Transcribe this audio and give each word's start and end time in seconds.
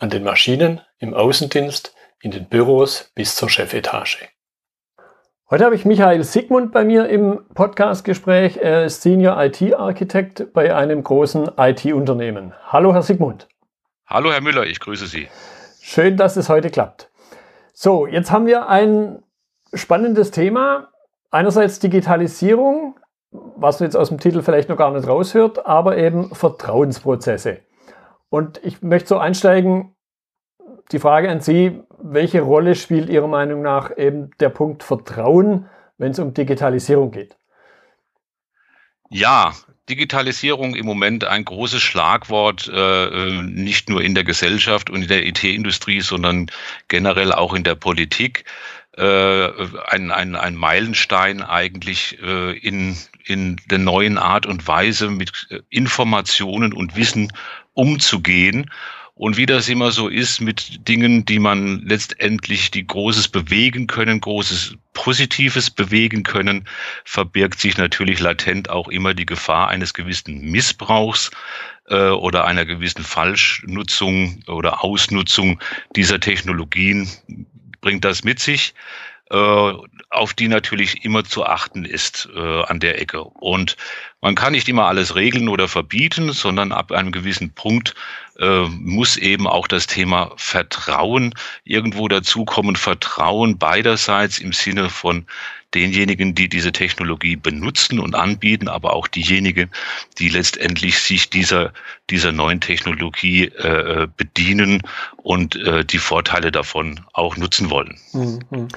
an 0.00 0.08
den 0.08 0.24
Maschinen, 0.24 0.80
im 0.98 1.12
Außendienst, 1.12 1.94
in 2.22 2.30
den 2.30 2.48
Büros 2.48 3.12
bis 3.14 3.36
zur 3.36 3.50
Chefetage. 3.50 4.28
Heute 5.50 5.64
habe 5.64 5.74
ich 5.74 5.84
Michael 5.84 6.24
Sigmund 6.24 6.72
bei 6.72 6.84
mir 6.84 7.08
im 7.08 7.44
Podcastgespräch. 7.54 8.56
Er 8.56 8.86
ist 8.86 9.02
Senior 9.02 9.42
IT-Architekt 9.42 10.54
bei 10.54 10.74
einem 10.74 11.02
großen 11.02 11.50
IT-Unternehmen. 11.58 12.54
Hallo, 12.68 12.94
Herr 12.94 13.02
Sigmund. 13.02 13.46
Hallo, 14.06 14.32
Herr 14.32 14.40
Müller, 14.40 14.64
ich 14.64 14.80
grüße 14.80 15.06
Sie. 15.06 15.28
Schön, 15.82 16.16
dass 16.16 16.36
es 16.36 16.48
heute 16.48 16.70
klappt. 16.70 17.10
So, 17.74 18.06
jetzt 18.06 18.30
haben 18.30 18.46
wir 18.46 18.68
ein 18.68 19.22
spannendes 19.74 20.30
Thema. 20.30 20.88
Einerseits 21.30 21.78
Digitalisierung, 21.78 22.98
was 23.30 23.80
man 23.80 23.88
jetzt 23.88 23.96
aus 23.96 24.08
dem 24.08 24.18
Titel 24.18 24.40
vielleicht 24.40 24.70
noch 24.70 24.78
gar 24.78 24.92
nicht 24.92 25.06
raushört, 25.06 25.66
aber 25.66 25.98
eben 25.98 26.34
Vertrauensprozesse. 26.34 27.60
Und 28.30 28.64
ich 28.64 28.80
möchte 28.80 29.08
so 29.08 29.18
einsteigen, 29.18 29.94
die 30.92 30.98
Frage 30.98 31.30
an 31.30 31.40
Sie, 31.40 31.80
welche 32.02 32.40
Rolle 32.40 32.74
spielt 32.74 33.08
Ihrer 33.08 33.28
Meinung 33.28 33.62
nach 33.62 33.96
eben 33.96 34.30
der 34.40 34.48
Punkt 34.48 34.82
Vertrauen, 34.82 35.68
wenn 35.98 36.12
es 36.12 36.18
um 36.18 36.34
Digitalisierung 36.34 37.10
geht? 37.10 37.36
Ja, 39.10 39.52
Digitalisierung 39.88 40.76
im 40.76 40.86
Moment 40.86 41.24
ein 41.24 41.44
großes 41.44 41.82
Schlagwort, 41.82 42.68
äh, 42.68 43.04
äh 43.06 43.42
nicht 43.42 43.90
nur 43.90 44.02
in 44.02 44.14
der 44.14 44.24
Gesellschaft 44.24 44.88
und 44.88 45.02
in 45.02 45.08
der 45.08 45.26
IT-Industrie, 45.26 46.00
sondern 46.00 46.46
generell 46.88 47.32
auch 47.32 47.54
in 47.54 47.64
der 47.64 47.74
Politik. 47.74 48.44
Äh, 48.96 49.48
ein, 49.86 50.10
ein, 50.10 50.36
ein 50.36 50.56
Meilenstein 50.56 51.42
eigentlich 51.42 52.18
äh, 52.22 52.56
in, 52.58 52.96
in 53.24 53.56
der 53.70 53.78
neuen 53.78 54.18
Art 54.18 54.46
und 54.46 54.66
Weise 54.66 55.10
mit 55.10 55.46
äh, 55.50 55.60
Informationen 55.70 56.72
und 56.72 56.96
Wissen 56.96 57.32
umzugehen. 57.72 58.70
Und 59.20 59.36
wie 59.36 59.44
das 59.44 59.68
immer 59.68 59.90
so 59.90 60.08
ist 60.08 60.40
mit 60.40 60.88
Dingen, 60.88 61.26
die 61.26 61.38
man 61.38 61.82
letztendlich, 61.84 62.70
die 62.70 62.86
Großes 62.86 63.28
bewegen 63.28 63.86
können, 63.86 64.18
Großes 64.18 64.76
Positives 64.94 65.68
bewegen 65.68 66.22
können, 66.22 66.66
verbirgt 67.04 67.60
sich 67.60 67.76
natürlich 67.76 68.18
latent 68.20 68.70
auch 68.70 68.88
immer 68.88 69.12
die 69.12 69.26
Gefahr 69.26 69.68
eines 69.68 69.92
gewissen 69.92 70.40
Missbrauchs 70.50 71.30
äh, 71.88 72.08
oder 72.08 72.46
einer 72.46 72.64
gewissen 72.64 73.04
Falschnutzung 73.04 74.42
oder 74.46 74.82
Ausnutzung 74.82 75.60
dieser 75.96 76.18
Technologien. 76.18 77.06
Bringt 77.82 78.06
das 78.06 78.24
mit 78.24 78.40
sich 78.40 78.72
auf 79.30 80.34
die 80.34 80.48
natürlich 80.48 81.04
immer 81.04 81.24
zu 81.24 81.44
achten 81.46 81.84
ist 81.84 82.28
äh, 82.34 82.62
an 82.64 82.80
der 82.80 83.00
Ecke. 83.00 83.22
Und 83.22 83.76
man 84.20 84.34
kann 84.34 84.52
nicht 84.52 84.68
immer 84.68 84.86
alles 84.86 85.14
regeln 85.14 85.48
oder 85.48 85.68
verbieten, 85.68 86.32
sondern 86.32 86.72
ab 86.72 86.90
einem 86.90 87.12
gewissen 87.12 87.50
Punkt 87.52 87.94
äh, 88.38 88.62
muss 88.62 89.16
eben 89.16 89.46
auch 89.46 89.68
das 89.68 89.86
Thema 89.86 90.32
Vertrauen 90.36 91.34
irgendwo 91.64 92.08
dazukommen. 92.08 92.74
Vertrauen 92.74 93.56
beiderseits 93.56 94.38
im 94.38 94.52
Sinne 94.52 94.90
von 94.90 95.26
denjenigen, 95.74 96.34
die 96.34 96.48
diese 96.48 96.72
Technologie 96.72 97.36
benutzen 97.36 98.00
und 98.00 98.16
anbieten, 98.16 98.68
aber 98.68 98.92
auch 98.92 99.06
diejenigen, 99.06 99.70
die 100.18 100.28
letztendlich 100.28 100.98
sich 100.98 101.30
dieser, 101.30 101.72
dieser 102.10 102.32
neuen 102.32 102.60
Technologie 102.60 103.44
äh, 103.44 104.08
bedienen 104.16 104.82
und 105.18 105.54
äh, 105.56 105.84
die 105.84 105.98
Vorteile 105.98 106.50
davon 106.50 107.00
auch 107.12 107.36
nutzen 107.36 107.70
wollen. 107.70 107.96
Mhm. 108.12 108.68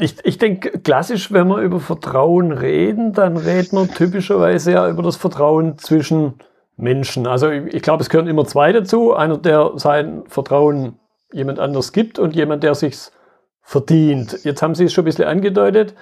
Ich, 0.00 0.16
ich 0.24 0.38
denke, 0.38 0.78
klassisch, 0.78 1.32
wenn 1.32 1.48
wir 1.48 1.58
über 1.58 1.80
Vertrauen 1.80 2.52
reden, 2.52 3.12
dann 3.12 3.36
redet 3.36 3.72
man 3.72 3.88
typischerweise 3.88 4.72
ja 4.72 4.88
über 4.88 5.02
das 5.02 5.16
Vertrauen 5.16 5.78
zwischen 5.78 6.34
Menschen. 6.76 7.26
Also 7.26 7.50
ich, 7.50 7.74
ich 7.74 7.82
glaube, 7.82 8.02
es 8.02 8.08
gehören 8.08 8.28
immer 8.28 8.44
zwei 8.46 8.72
dazu. 8.72 9.12
Einer, 9.14 9.38
der 9.38 9.72
sein 9.76 10.24
Vertrauen 10.28 10.98
jemand 11.32 11.58
anders 11.58 11.92
gibt 11.92 12.18
und 12.18 12.34
jemand, 12.36 12.62
der 12.62 12.74
sich's 12.74 13.12
verdient. 13.60 14.44
Jetzt 14.44 14.62
haben 14.62 14.74
Sie 14.74 14.84
es 14.84 14.92
schon 14.92 15.02
ein 15.02 15.06
bisschen 15.06 15.26
angedeutet. 15.26 15.94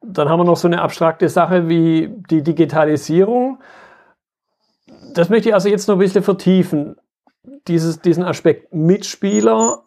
Dann 0.00 0.28
haben 0.28 0.40
wir 0.40 0.44
noch 0.44 0.56
so 0.56 0.68
eine 0.68 0.80
abstrakte 0.80 1.28
Sache 1.28 1.68
wie 1.68 2.10
die 2.30 2.42
Digitalisierung. 2.42 3.58
Das 5.14 5.28
möchte 5.28 5.50
ich 5.50 5.54
also 5.54 5.68
jetzt 5.68 5.88
noch 5.88 5.96
ein 5.96 6.00
bisschen 6.00 6.22
vertiefen. 6.22 6.96
Dieses, 7.68 8.00
diesen 8.00 8.24
Aspekt 8.24 8.72
Mitspieler, 8.72 9.82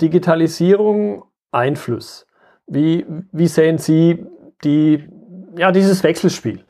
Digitalisierung, 0.00 1.24
Einfluss. 1.52 2.26
Wie, 2.66 3.04
wie 3.32 3.46
sehen 3.46 3.78
Sie 3.78 4.24
die, 4.62 5.04
ja, 5.56 5.70
dieses 5.70 6.02
Wechselspiel? 6.02 6.64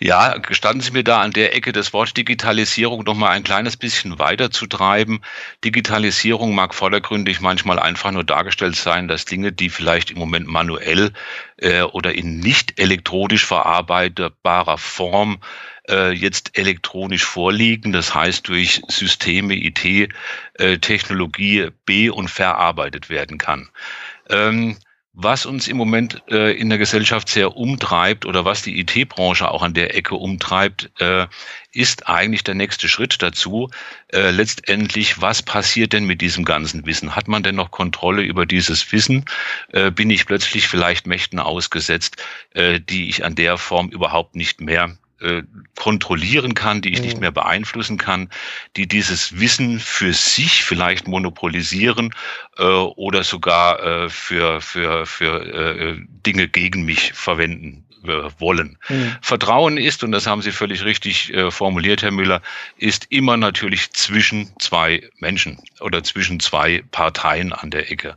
Ja, 0.00 0.36
gestatten 0.38 0.80
Sie 0.80 0.90
mir 0.90 1.04
da 1.04 1.22
an 1.22 1.30
der 1.30 1.54
Ecke 1.56 1.72
das 1.72 1.92
Wort 1.92 2.16
Digitalisierung 2.16 3.04
noch 3.04 3.14
mal 3.14 3.30
ein 3.30 3.44
kleines 3.44 3.76
bisschen 3.76 4.18
weiter 4.18 4.50
zu 4.50 4.66
treiben. 4.66 5.22
Digitalisierung 5.64 6.54
mag 6.54 6.74
vordergründig 6.74 7.40
manchmal 7.40 7.78
einfach 7.78 8.10
nur 8.10 8.24
dargestellt 8.24 8.76
sein, 8.76 9.08
dass 9.08 9.24
Dinge, 9.24 9.52
die 9.52 9.70
vielleicht 9.70 10.10
im 10.10 10.18
Moment 10.18 10.46
manuell 10.46 11.12
äh, 11.56 11.82
oder 11.82 12.14
in 12.14 12.38
nicht 12.38 12.78
elektronisch 12.78 13.46
verarbeitbarer 13.46 14.78
Form 14.78 15.38
äh, 15.88 16.12
jetzt 16.12 16.56
elektronisch 16.56 17.24
vorliegen, 17.24 17.92
das 17.92 18.14
heißt 18.14 18.48
durch 18.48 18.80
Systeme, 18.88 19.54
IT-Technologie 19.54 21.58
äh, 21.58 21.72
be- 21.84 22.12
und 22.12 22.30
verarbeitet 22.30 23.10
werden 23.10 23.38
kann. 23.38 23.68
Ähm, 24.30 24.76
was 25.12 25.44
uns 25.46 25.68
im 25.68 25.76
Moment 25.76 26.22
äh, 26.28 26.52
in 26.52 26.70
der 26.70 26.78
Gesellschaft 26.78 27.28
sehr 27.28 27.56
umtreibt 27.56 28.26
oder 28.26 28.46
was 28.46 28.62
die 28.62 28.80
IT-Branche 28.80 29.48
auch 29.48 29.62
an 29.62 29.74
der 29.74 29.94
Ecke 29.94 30.16
umtreibt, 30.16 30.90
ist 31.70 32.08
eigentlich 32.08 32.42
der 32.42 32.56
nächste 32.56 32.88
Schritt 32.88 33.22
dazu. 33.22 33.70
Letztendlich, 34.10 35.20
was 35.20 35.42
passiert 35.42 35.92
denn 35.92 36.04
mit 36.04 36.20
diesem 36.20 36.44
ganzen 36.44 36.84
Wissen? 36.84 37.14
Hat 37.14 37.28
man 37.28 37.44
denn 37.44 37.54
noch 37.54 37.70
Kontrolle 37.70 38.22
über 38.22 38.44
dieses 38.44 38.90
Wissen? 38.90 39.24
Bin 39.94 40.10
ich 40.10 40.26
plötzlich 40.26 40.66
vielleicht 40.66 41.06
Mächten 41.06 41.38
ausgesetzt, 41.38 42.16
die 42.56 43.08
ich 43.08 43.24
an 43.24 43.36
der 43.36 43.56
Form 43.56 43.90
überhaupt 43.90 44.34
nicht 44.34 44.60
mehr 44.60 44.96
äh, 45.24 45.42
kontrollieren 45.76 46.54
kann, 46.54 46.82
die 46.82 46.92
ich 46.92 47.00
nicht 47.00 47.14
mhm. 47.14 47.20
mehr 47.20 47.30
beeinflussen 47.32 47.98
kann, 47.98 48.28
die 48.76 48.86
dieses 48.86 49.38
Wissen 49.38 49.80
für 49.80 50.12
sich 50.12 50.64
vielleicht 50.64 51.08
monopolisieren 51.08 52.14
äh, 52.58 52.62
oder 52.64 53.24
sogar 53.24 53.82
äh, 53.82 54.08
für, 54.08 54.60
für, 54.60 55.06
für 55.06 55.44
äh, 55.44 55.96
Dinge 56.26 56.48
gegen 56.48 56.84
mich 56.84 57.12
verwenden 57.12 57.84
äh, 58.04 58.30
wollen. 58.38 58.78
Mhm. 58.88 59.16
Vertrauen 59.20 59.76
ist, 59.78 60.04
und 60.04 60.12
das 60.12 60.26
haben 60.26 60.42
Sie 60.42 60.52
völlig 60.52 60.84
richtig 60.84 61.32
äh, 61.32 61.50
formuliert, 61.50 62.02
Herr 62.02 62.10
Müller, 62.10 62.42
ist 62.76 63.06
immer 63.10 63.36
natürlich 63.36 63.92
zwischen 63.92 64.52
zwei 64.58 65.08
Menschen 65.18 65.58
oder 65.80 66.02
zwischen 66.02 66.40
zwei 66.40 66.82
Parteien 66.90 67.52
an 67.52 67.70
der 67.70 67.90
Ecke. 67.90 68.16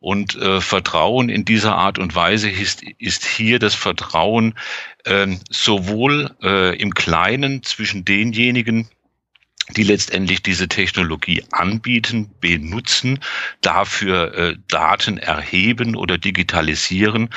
Und 0.00 0.36
äh, 0.36 0.60
Vertrauen 0.60 1.28
in 1.28 1.44
dieser 1.44 1.76
Art 1.76 1.98
und 1.98 2.14
Weise 2.14 2.50
ist, 2.50 2.82
ist 2.98 3.24
hier 3.24 3.58
das 3.58 3.74
Vertrauen 3.74 4.54
äh, 5.04 5.26
sowohl 5.50 6.30
äh, 6.42 6.76
im 6.76 6.94
Kleinen 6.94 7.62
zwischen 7.62 8.04
denjenigen, 8.04 8.88
die 9.70 9.82
letztendlich 9.82 10.42
diese 10.42 10.68
Technologie 10.68 11.42
anbieten, 11.52 12.30
benutzen, 12.40 13.18
dafür 13.62 14.34
äh, 14.34 14.56
Daten 14.68 15.16
erheben 15.16 15.96
oder 15.96 16.18
digitalisieren, 16.18 17.30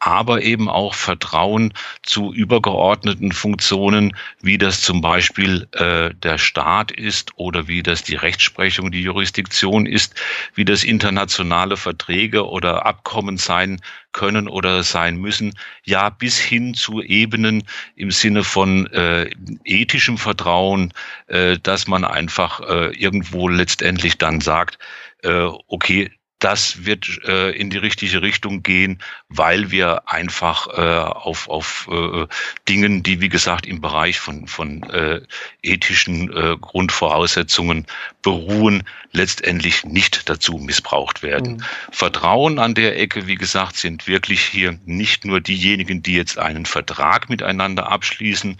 aber 0.00 0.42
eben 0.42 0.70
auch 0.70 0.94
Vertrauen 0.94 1.74
zu 2.02 2.32
übergeordneten 2.32 3.32
Funktionen, 3.32 4.16
wie 4.40 4.56
das 4.56 4.80
zum 4.80 5.02
Beispiel 5.02 5.68
äh, 5.72 6.14
der 6.14 6.38
Staat 6.38 6.90
ist 6.90 7.32
oder 7.36 7.68
wie 7.68 7.82
das 7.82 8.02
die 8.02 8.16
Rechtsprechung, 8.16 8.90
die 8.90 9.02
Jurisdiktion 9.02 9.84
ist, 9.84 10.14
wie 10.54 10.64
das 10.64 10.84
internationale 10.84 11.76
Verträge 11.76 12.48
oder 12.48 12.86
Abkommen 12.86 13.36
sein 13.36 13.80
können 14.14 14.48
oder 14.48 14.82
sein 14.82 15.18
müssen, 15.18 15.52
ja 15.84 16.08
bis 16.08 16.38
hin 16.38 16.72
zu 16.72 17.02
Ebenen 17.02 17.64
im 17.96 18.10
Sinne 18.10 18.44
von 18.44 18.86
äh, 18.86 19.30
ethischem 19.64 20.16
Vertrauen, 20.16 20.94
äh, 21.26 21.58
dass 21.62 21.86
man 21.86 22.04
einfach 22.04 22.60
äh, 22.60 22.96
irgendwo 22.96 23.48
letztendlich 23.48 24.16
dann 24.16 24.40
sagt, 24.40 24.78
äh, 25.22 25.48
okay, 25.66 26.10
das 26.44 26.84
wird 26.84 27.22
äh, 27.24 27.52
in 27.52 27.70
die 27.70 27.78
richtige 27.78 28.20
Richtung 28.20 28.62
gehen, 28.62 28.98
weil 29.30 29.70
wir 29.70 30.10
einfach 30.10 30.68
äh, 30.68 30.80
auf, 30.80 31.48
auf 31.48 31.88
äh, 31.90 32.26
Dingen, 32.68 33.02
die 33.02 33.22
wie 33.22 33.30
gesagt 33.30 33.64
im 33.64 33.80
Bereich 33.80 34.20
von, 34.20 34.46
von 34.46 34.82
äh, 34.90 35.22
ethischen 35.62 36.30
äh, 36.36 36.58
Grundvoraussetzungen 36.60 37.86
beruhen, 38.20 38.82
letztendlich 39.12 39.84
nicht 39.84 40.28
dazu 40.28 40.58
missbraucht 40.58 41.22
werden. 41.22 41.54
Mhm. 41.54 41.64
Vertrauen 41.92 42.58
an 42.58 42.74
der 42.74 42.98
Ecke, 42.98 43.26
wie 43.26 43.36
gesagt, 43.36 43.76
sind 43.76 44.06
wirklich 44.06 44.42
hier 44.42 44.78
nicht 44.84 45.24
nur 45.24 45.40
diejenigen, 45.40 46.02
die 46.02 46.14
jetzt 46.14 46.38
einen 46.38 46.66
Vertrag 46.66 47.30
miteinander 47.30 47.90
abschließen 47.90 48.58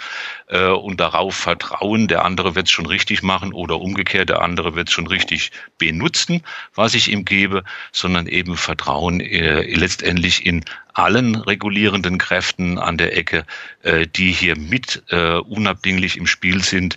äh, 0.48 0.68
und 0.68 1.00
darauf 1.00 1.34
vertrauen, 1.34 2.08
der 2.08 2.24
andere 2.24 2.54
wird 2.54 2.68
es 2.68 2.72
schon 2.72 2.86
richtig 2.86 3.22
machen 3.22 3.52
oder 3.52 3.80
umgekehrt, 3.80 4.30
der 4.30 4.40
andere 4.40 4.74
wird 4.74 4.88
es 4.88 4.94
schon 4.94 5.08
richtig 5.08 5.50
benutzen, 5.76 6.42
was 6.74 6.94
ich 6.94 7.10
ihm 7.10 7.24
gebe, 7.24 7.64
sondern 7.92 8.26
eben 8.26 8.56
Vertrauen 8.56 9.20
äh, 9.20 9.62
letztendlich 9.74 10.46
in 10.46 10.64
allen 10.92 11.34
regulierenden 11.34 12.18
Kräften 12.18 12.78
an 12.78 12.98
der 12.98 13.16
Ecke, 13.16 13.44
äh, 13.82 14.06
die 14.06 14.32
hier 14.32 14.56
mit 14.56 15.02
äh, 15.08 15.38
unabdinglich 15.38 16.16
im 16.16 16.26
Spiel 16.26 16.62
sind, 16.62 16.96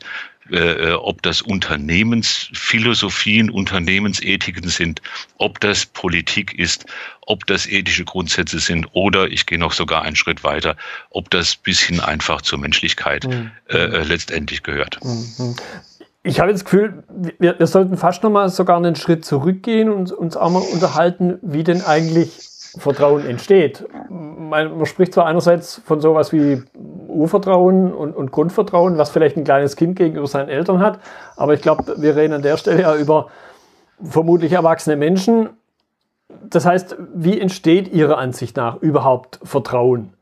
äh, 0.52 0.92
ob 0.94 1.22
das 1.24 1.42
Unternehmensphilosophien, 1.42 3.50
Unternehmensethiken 3.50 4.70
sind, 4.70 5.02
ob 5.38 5.60
das 5.60 5.86
Politik 5.86 6.58
ist, 6.58 6.86
ob 7.22 7.46
das 7.48 7.66
ethische 7.66 8.06
Grundsätze 8.06 8.60
sind 8.60 8.88
oder 8.94 9.30
ich 9.30 9.46
gehe 9.46 9.60
noch 9.60 9.74
sogar 9.74 10.04
einen 10.04 10.16
Schritt 10.16 10.46
weiter, 10.46 10.78
ob 11.10 11.30
das 11.32 11.58
bis 11.58 11.82
hin 11.82 12.00
einfach 12.00 12.42
zur 12.42 12.60
Menschlichkeit 12.60 13.26
mhm. 13.26 13.52
äh, 13.70 14.04
letztendlich 14.04 14.64
gehört. 14.64 15.00
Mhm 15.04 15.58
ich 16.28 16.40
habe 16.42 16.52
das 16.52 16.66
Gefühl, 16.66 17.04
wir, 17.40 17.58
wir 17.58 17.68
sollten 17.68 17.98
fast 17.98 18.22
noch 18.24 18.30
mal 18.30 18.50
sogar 18.50 18.78
einen 18.78 18.96
Schritt 18.96 19.24
zurückgehen 19.24 19.90
und 19.90 20.12
uns 20.12 20.36
auch 20.36 20.50
mal 20.50 20.62
unterhalten, 20.74 21.40
wie 21.42 21.64
denn 21.64 21.82
eigentlich 21.82 22.40
Vertrauen 22.78 23.26
entsteht. 23.26 23.88
Man, 24.10 24.78
man 24.78 24.86
spricht 24.86 25.14
zwar 25.14 25.26
einerseits 25.26 25.82
von 25.86 26.02
sowas 26.02 26.34
wie 26.34 26.62
Urvertrauen 27.08 27.94
und, 27.94 28.14
und, 28.14 28.32
Grundvertrauen, 28.32 28.98
was 28.98 29.10
vielleicht 29.10 29.38
ein 29.38 29.46
kleines 29.46 29.76
Kind 29.78 29.96
gegenüber 29.96 30.28
seinen 30.28 30.50
Eltern 30.50 30.80
hat, 30.80 31.00
aber 31.38 31.54
ich 31.54 31.62
glaube, 31.62 31.96
wir 31.98 32.16
reden 32.16 32.34
an 32.34 32.42
der 32.42 32.58
Stelle 32.58 32.82
ja 32.82 32.96
über 32.96 33.30
vermutlich 34.04 34.52
erwachsene 34.52 34.98
Menschen. 34.98 35.50
Das 36.44 36.66
heißt, 36.66 36.98
wie 37.16 37.40
entsteht 37.40 37.88
Ihrer 37.88 38.18
Ansicht 38.18 38.58
nach 38.58 38.76
überhaupt 38.82 39.40
Vertrauen? 39.44 40.14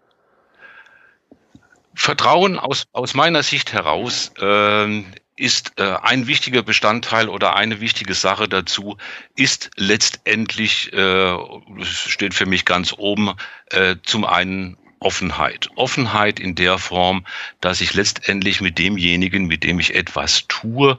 Vertrauen 1.96 2.60
aus, 2.60 2.86
aus 2.94 3.16
meiner 3.16 3.42
Sicht 3.42 3.74
heraus 3.74 4.31
äh, 4.40 5.04
ist 5.35 5.73
äh, 5.77 5.97
ein 6.01 6.27
wichtiger 6.27 6.63
Bestandteil 6.63 7.29
oder 7.29 7.55
eine 7.55 7.81
wichtige 7.81 8.13
Sache 8.13 8.47
dazu, 8.47 8.97
ist 9.35 9.71
letztendlich, 9.75 10.93
äh, 10.93 11.37
steht 11.83 12.33
für 12.33 12.45
mich 12.45 12.65
ganz 12.65 12.93
oben, 12.97 13.33
äh, 13.71 13.97
zum 14.03 14.25
einen 14.25 14.77
Offenheit. 14.99 15.69
Offenheit 15.75 16.39
in 16.39 16.55
der 16.55 16.77
Form, 16.77 17.25
dass 17.59 17.81
ich 17.81 17.93
letztendlich 17.93 18.61
mit 18.61 18.79
demjenigen, 18.79 19.45
mit 19.45 19.63
dem 19.63 19.79
ich 19.79 19.93
etwas 19.93 20.47
tue, 20.47 20.97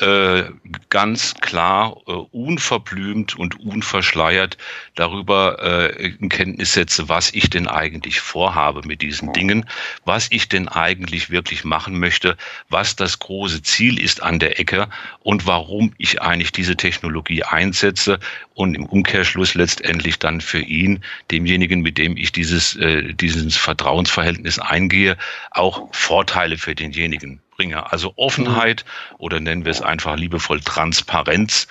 äh, 0.00 0.44
ganz 0.90 1.34
klar, 1.34 1.96
äh, 2.06 2.12
unverblümt 2.12 3.36
und 3.36 3.60
unverschleiert 3.60 4.56
darüber 4.94 5.58
äh, 5.62 6.06
in 6.06 6.28
Kenntnis 6.28 6.72
setze, 6.72 7.08
was 7.08 7.32
ich 7.32 7.50
denn 7.50 7.68
eigentlich 7.68 8.20
vorhabe 8.20 8.82
mit 8.84 9.02
diesen 9.02 9.32
Dingen, 9.32 9.66
was 10.04 10.28
ich 10.30 10.48
denn 10.48 10.68
eigentlich 10.68 11.30
wirklich 11.30 11.64
machen 11.64 11.98
möchte, 11.98 12.36
was 12.68 12.96
das 12.96 13.18
große 13.18 13.62
Ziel 13.62 14.00
ist 14.00 14.22
an 14.22 14.38
der 14.38 14.58
Ecke 14.58 14.88
und 15.20 15.46
warum 15.46 15.92
ich 15.98 16.20
eigentlich 16.22 16.52
diese 16.52 16.76
Technologie 16.76 17.44
einsetze 17.44 18.18
und 18.54 18.74
im 18.74 18.86
Umkehrschluss 18.86 19.54
letztendlich 19.54 20.18
dann 20.18 20.40
für 20.40 20.60
ihn, 20.60 21.04
demjenigen, 21.30 21.82
mit 21.82 21.98
dem 21.98 22.16
ich 22.16 22.32
dieses, 22.32 22.76
äh, 22.76 23.14
dieses 23.14 23.56
Vertrauensverhältnis 23.56 24.58
eingehe, 24.58 25.16
auch 25.50 25.88
Vorteile 25.92 26.58
für 26.58 26.74
denjenigen 26.74 27.40
bringe. 27.56 27.92
Also 27.92 28.12
Offenheit 28.16 28.84
oder 29.18 29.40
nennen 29.40 29.64
wir 29.64 29.72
es 29.72 29.82
einfach 29.82 30.16
liebevoll 30.16 30.60
Transparenz 30.60 31.66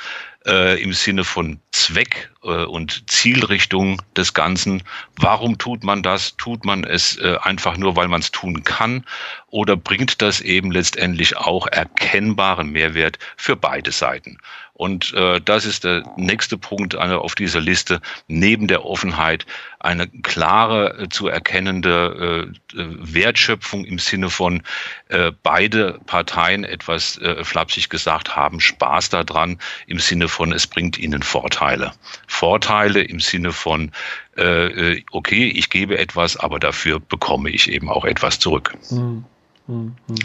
äh, 0.46 0.82
im 0.82 0.94
Sinne 0.94 1.24
von 1.24 1.60
Zweck 1.72 2.32
äh, 2.44 2.66
und 2.66 3.10
Zielrichtung 3.10 4.02
des 4.16 4.34
Ganzen. 4.34 4.84
Warum 5.16 5.58
tut 5.58 5.84
man 5.84 6.04
das? 6.04 6.36
Tut 6.38 6.66
man 6.66 6.84
es 6.84 7.18
äh, 7.18 7.38
einfach 7.42 7.78
nur, 7.78 7.96
weil 7.96 8.08
man 8.08 8.22
es 8.22 8.32
tun 8.32 8.64
kann? 8.64 9.06
Oder 9.48 9.76
bringt 9.76 10.22
das 10.22 10.42
eben 10.42 10.72
letztendlich 10.72 11.38
auch 11.38 11.68
erkennbaren 11.68 12.72
Mehrwert 12.72 13.20
für 13.38 13.56
beide 13.56 13.92
Seiten? 13.92 14.38
Und 14.76 15.14
äh, 15.14 15.40
das 15.40 15.66
ist 15.66 15.84
der 15.84 16.04
nächste 16.18 16.58
Punkt 16.58 16.96
auf 16.96 17.36
dieser 17.36 17.62
Liste. 17.62 18.02
Neben 18.28 18.68
der 18.68 18.86
Offenheit 18.86 19.46
eine 19.80 20.08
klare 20.08 20.98
äh, 20.98 21.10
zu 21.10 21.28
erkennende 21.28 22.50
äh, 22.74 22.80
äh, 22.80 22.88
Wertschöpfung 23.00 23.86
im 23.86 24.00
Sinne 24.00 24.32
von 24.32 24.64
äh, 25.10 25.32
beide 25.44 26.00
Parteien 26.08 26.64
etwas 26.64 27.20
äh, 27.20 27.44
flapsig 27.44 27.90
gesagt 27.90 28.36
haben 28.36 28.60
Spaß 28.60 29.10
daran 29.10 29.60
im 29.86 30.00
Sinne 30.00 30.28
von 30.28 30.52
es 30.52 30.66
bringt 30.66 30.98
ihnen 30.98 31.22
Vorteile. 31.22 31.92
Vorteile 32.26 33.04
im 33.04 33.20
Sinne 33.20 33.52
von 33.52 33.92
äh, 34.38 34.94
äh 34.94 35.04
okay, 35.12 35.50
ich 35.50 35.70
gebe 35.70 36.00
etwas, 36.00 36.36
aber 36.36 36.60
dafür 36.60 37.00
bekomme 37.00 37.52
ich 37.52 37.70
eben 37.70 37.90
auch 37.90 38.06
etwas 38.06 38.40
zurück. 38.40 38.76
Hm, 38.90 39.24
hm, 39.68 39.96
hm. 40.08 40.16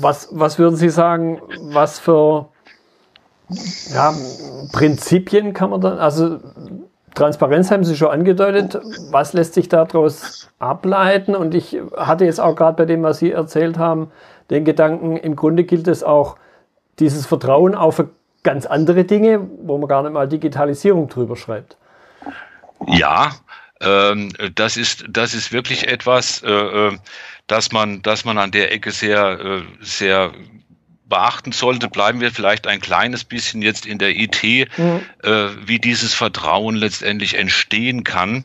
Was, 0.00 0.28
was 0.32 0.58
würden 0.58 0.76
Sie 0.76 0.90
sagen, 0.90 1.40
was 1.60 1.98
für 1.98 2.48
ja, 3.92 4.14
Prinzipien 4.72 5.52
kann 5.52 5.70
man 5.70 5.80
dann, 5.80 5.98
also 5.98 6.38
Transparenz 7.14 7.70
haben 7.70 7.84
Sie 7.84 7.96
schon 7.96 8.10
angedeutet, 8.10 8.80
was 9.10 9.32
lässt 9.32 9.54
sich 9.54 9.68
daraus 9.68 10.48
ableiten? 10.58 11.34
Und 11.34 11.54
ich 11.54 11.78
hatte 11.96 12.24
jetzt 12.24 12.40
auch 12.40 12.54
gerade 12.54 12.76
bei 12.76 12.84
dem, 12.84 13.02
was 13.02 13.18
Sie 13.18 13.32
erzählt 13.32 13.78
haben, 13.78 14.10
den 14.50 14.64
Gedanken, 14.64 15.16
im 15.16 15.36
Grunde 15.36 15.64
gilt 15.64 15.88
es 15.88 16.02
auch, 16.02 16.36
dieses 16.98 17.26
Vertrauen 17.26 17.74
auf 17.74 18.04
ganz 18.42 18.66
andere 18.66 19.04
Dinge, 19.04 19.40
wo 19.62 19.78
man 19.78 19.88
gar 19.88 20.02
nicht 20.02 20.12
mal 20.12 20.28
Digitalisierung 20.28 21.08
drüber 21.08 21.36
schreibt. 21.36 21.76
Ja, 22.86 23.30
ähm, 23.80 24.32
das 24.54 24.76
ist, 24.76 25.04
das 25.08 25.34
ist 25.34 25.52
wirklich 25.52 25.88
etwas, 25.88 26.42
äh, 26.42 26.50
äh 26.50 26.98
dass 27.50 27.72
man, 27.72 28.00
dass 28.02 28.24
man 28.24 28.38
an 28.38 28.52
der 28.52 28.72
Ecke 28.72 28.92
sehr, 28.92 29.40
äh, 29.40 29.62
sehr 29.80 30.32
beachten 31.08 31.50
sollte, 31.50 31.88
bleiben 31.88 32.20
wir 32.20 32.30
vielleicht 32.30 32.68
ein 32.68 32.80
kleines 32.80 33.24
bisschen 33.24 33.60
jetzt 33.60 33.86
in 33.86 33.98
der 33.98 34.16
IT, 34.16 34.42
mhm. 34.78 35.00
äh, 35.24 35.48
wie 35.66 35.80
dieses 35.80 36.14
Vertrauen 36.14 36.76
letztendlich 36.76 37.34
entstehen 37.34 38.04
kann. 38.04 38.44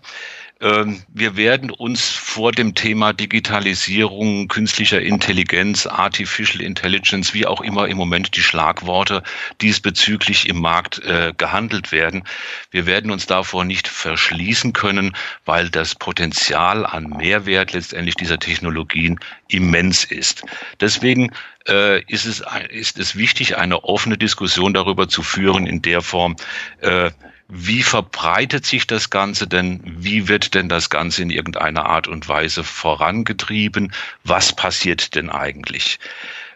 Ähm, 0.62 1.04
wir 1.10 1.36
werden 1.36 1.70
uns 1.70 2.10
vor 2.12 2.54
dem 2.54 2.76
Thema 2.76 3.12
Digitalisierung, 3.12 4.48
künstlicher 4.48 5.02
Intelligenz, 5.02 5.86
Artificial 5.86 6.62
Intelligence, 6.62 7.34
wie 7.34 7.46
auch 7.46 7.60
immer 7.60 7.90
im 7.90 7.98
Moment 7.98 8.38
die 8.38 8.42
Schlagworte 8.42 9.22
diesbezüglich 9.60 10.48
im 10.48 10.62
Markt 10.62 11.00
äh, 11.04 11.34
gehandelt 11.38 11.92
werden. 11.92 12.24
Wir 12.72 12.86
werden 12.86 13.12
uns 13.12 13.26
davor 13.26 13.66
nicht 13.66 13.90
verschließen 13.90 14.72
können, 14.72 15.14
weil 15.44 15.70
das 15.70 15.94
Potenzial 15.94 16.86
an 16.86 17.10
Mehrwert 17.10 17.74
letztendlich 17.74 18.16
dieser 18.16 18.40
Technologien 18.40 19.20
immens 19.50 20.06
ist. 20.06 20.44
Deswegen 20.80 21.32
äh, 21.68 22.02
ist, 22.04 22.26
es, 22.26 22.42
ist 22.70 22.98
es 22.98 23.18
wichtig, 23.18 23.58
eine 23.58 23.84
offene 23.84 24.18
Diskussion 24.18 24.74
darüber 24.74 25.10
zu 25.10 25.22
führen 25.22 25.68
in 25.68 25.82
der 25.82 26.02
Form, 26.02 26.38
äh, 26.80 27.12
wie 27.48 27.84
verbreitet 27.84 28.66
sich 28.66 28.88
das 28.88 29.12
Ganze 29.12 29.48
denn? 29.48 29.80
Wie 29.86 30.28
wird 30.28 30.56
denn 30.56 30.68
das 30.68 30.90
Ganze 30.90 31.22
in 31.22 31.30
irgendeiner 31.30 31.86
Art 31.86 32.08
und 32.08 32.28
Weise 32.28 32.64
vorangetrieben? 32.64 33.94
Was 34.24 34.56
passiert 34.56 35.14
denn 35.14 35.30
eigentlich? 35.30 36.00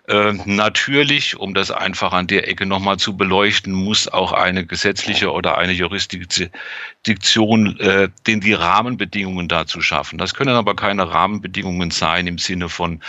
Äh, 0.07 0.33
natürlich, 0.45 1.37
um 1.37 1.53
das 1.53 1.69
einfach 1.69 2.11
an 2.13 2.25
der 2.25 2.47
Ecke 2.47 2.65
nochmal 2.65 2.97
zu 2.97 3.15
beleuchten, 3.15 3.71
muss 3.71 4.07
auch 4.07 4.31
eine 4.31 4.65
gesetzliche 4.65 5.31
oder 5.31 5.59
eine 5.59 5.73
Jurisdiktion 5.73 7.79
äh, 7.79 8.09
den 8.25 8.41
die 8.41 8.53
Rahmenbedingungen 8.53 9.47
dazu 9.47 9.81
schaffen. 9.81 10.17
Das 10.17 10.33
können 10.33 10.55
aber 10.55 10.75
keine 10.75 11.11
Rahmenbedingungen 11.11 11.91
sein 11.91 12.25
im 12.25 12.39
Sinne 12.39 12.69
von 12.69 13.03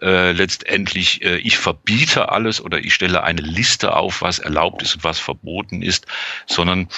äh, 0.00 0.30
letztendlich, 0.30 1.24
äh, 1.24 1.38
ich 1.38 1.58
verbiete 1.58 2.28
alles 2.28 2.60
oder 2.60 2.78
ich 2.78 2.94
stelle 2.94 3.24
eine 3.24 3.42
Liste 3.42 3.96
auf, 3.96 4.22
was 4.22 4.38
erlaubt 4.38 4.82
ist 4.82 4.94
und 4.94 5.02
was 5.02 5.18
verboten 5.18 5.82
ist, 5.82 6.06
sondern 6.46 6.88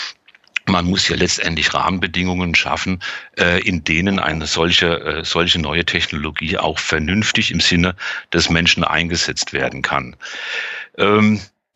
man 0.68 0.86
muss 0.86 1.08
ja 1.08 1.16
letztendlich 1.16 1.74
Rahmenbedingungen 1.74 2.54
schaffen, 2.54 3.02
äh, 3.38 3.60
in 3.60 3.84
denen 3.84 4.18
eine 4.18 4.46
solche, 4.46 5.00
äh, 5.00 5.24
solche 5.24 5.60
neue 5.60 5.84
Technologie 5.84 6.58
auch 6.58 6.78
vernünftig 6.78 7.50
im 7.50 7.60
Sinne 7.60 7.94
des 8.32 8.50
Menschen 8.50 8.84
eingesetzt 8.84 9.52
werden 9.52 9.82
kann. 9.82 10.16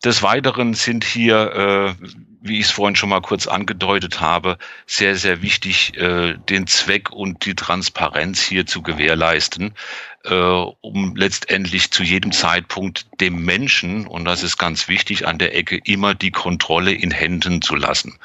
Des 0.03 0.23
Weiteren 0.23 0.73
sind 0.73 1.03
hier, 1.03 1.95
äh, 1.99 2.05
wie 2.41 2.59
ich 2.59 2.65
es 2.65 2.71
vorhin 2.71 2.95
schon 2.95 3.09
mal 3.09 3.21
kurz 3.21 3.45
angedeutet 3.45 4.19
habe, 4.19 4.57
sehr, 4.87 5.15
sehr 5.15 5.43
wichtig, 5.43 5.95
äh, 5.95 6.37
den 6.49 6.65
Zweck 6.65 7.11
und 7.11 7.45
die 7.45 7.53
Transparenz 7.53 8.41
hier 8.41 8.65
zu 8.65 8.81
gewährleisten, 8.81 9.75
äh, 10.23 10.33
um 10.33 11.15
letztendlich 11.15 11.91
zu 11.91 12.01
jedem 12.01 12.31
Zeitpunkt 12.31 13.05
dem 13.21 13.45
Menschen, 13.45 14.07
und 14.07 14.25
das 14.25 14.41
ist 14.41 14.57
ganz 14.57 14.87
wichtig, 14.87 15.27
an 15.27 15.37
der 15.37 15.55
Ecke 15.55 15.79
immer 15.83 16.15
die 16.15 16.31
Kontrolle 16.31 16.93
in 16.93 17.11
Händen 17.11 17.61
zu 17.61 17.75
lassen. 17.75 18.17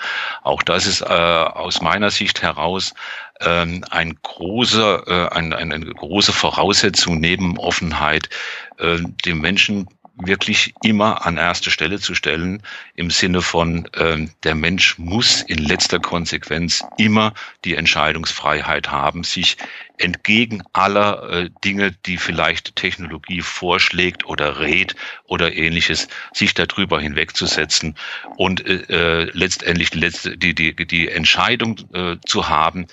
Auch 0.45 0.63
das 0.63 0.87
ist 0.87 1.03
äh, 1.03 1.05
aus 1.05 1.83
meiner 1.83 2.11
Sicht 2.11 2.41
heraus 2.41 2.95
ähm, 3.41 3.85
ein 3.91 4.17
großer, 4.23 5.07
äh, 5.07 5.37
ein, 5.37 5.53
eine 5.53 5.81
große 5.81 6.33
Voraussetzung 6.33 7.21
neben 7.21 7.59
Offenheit, 7.59 8.31
äh, 8.79 8.99
dem 9.27 9.41
Menschen 9.41 9.89
wirklich 10.17 10.75
immer 10.83 11.27
an 11.27 11.37
erste 11.37 11.71
Stelle 11.71 12.01
zu 12.01 12.15
stellen, 12.15 12.63
im 12.95 13.11
Sinne 13.11 13.43
von, 13.43 13.89
ähm, 13.97 14.31
der 14.45 14.55
Mensch 14.55 14.99
muss 14.99 15.43
in 15.43 15.59
letzter 15.59 16.01
Konsequenz 16.01 16.83
immer 16.97 17.35
die 17.65 17.75
Entscheidungsfreiheit 17.75 18.91
haben, 18.91 19.25
sich 19.25 19.57
entgegen 19.99 20.63
aller 20.73 21.29
äh, 21.31 21.51
Dinge, 21.65 21.93
die 22.07 22.17
vielleicht 22.17 22.77
Technologie 22.77 23.43
vorschlägt 23.43 24.27
oder 24.27 24.61
rät 24.61 24.95
oder 25.25 25.55
ähnliches, 25.55 26.09
sich 26.33 26.55
darüber 26.55 27.01
hinwegzusetzen 27.01 27.97
und 28.37 28.67
äh, 28.67 28.85
äh 28.89 29.31
letztendlich 29.33 29.91
die, 29.91 29.99
letzte, 29.99 30.37
die, 30.37 30.55
die, 30.55 30.75
die 30.75 31.09
Entscheidung 31.09 31.79
äh, 31.93 32.17
zu 32.27 32.49
haben, 32.49 32.87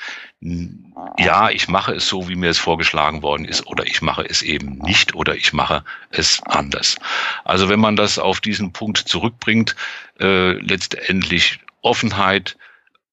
ja, 1.17 1.49
ich 1.49 1.67
mache 1.67 1.93
es 1.93 2.07
so, 2.07 2.27
wie 2.27 2.35
mir 2.35 2.49
es 2.49 2.57
vorgeschlagen 2.57 3.21
worden 3.21 3.45
ist, 3.45 3.65
oder 3.67 3.85
ich 3.85 4.01
mache 4.01 4.23
es 4.23 4.41
eben 4.41 4.77
nicht, 4.79 5.15
oder 5.15 5.35
ich 5.35 5.53
mache 5.53 5.83
es 6.09 6.41
anders. 6.45 6.97
Also 7.45 7.69
wenn 7.69 7.79
man 7.79 7.95
das 7.95 8.19
auf 8.19 8.41
diesen 8.41 8.73
Punkt 8.73 8.97
zurückbringt, 8.97 9.75
äh, 10.19 10.53
letztendlich 10.53 11.59
Offenheit, 11.81 12.57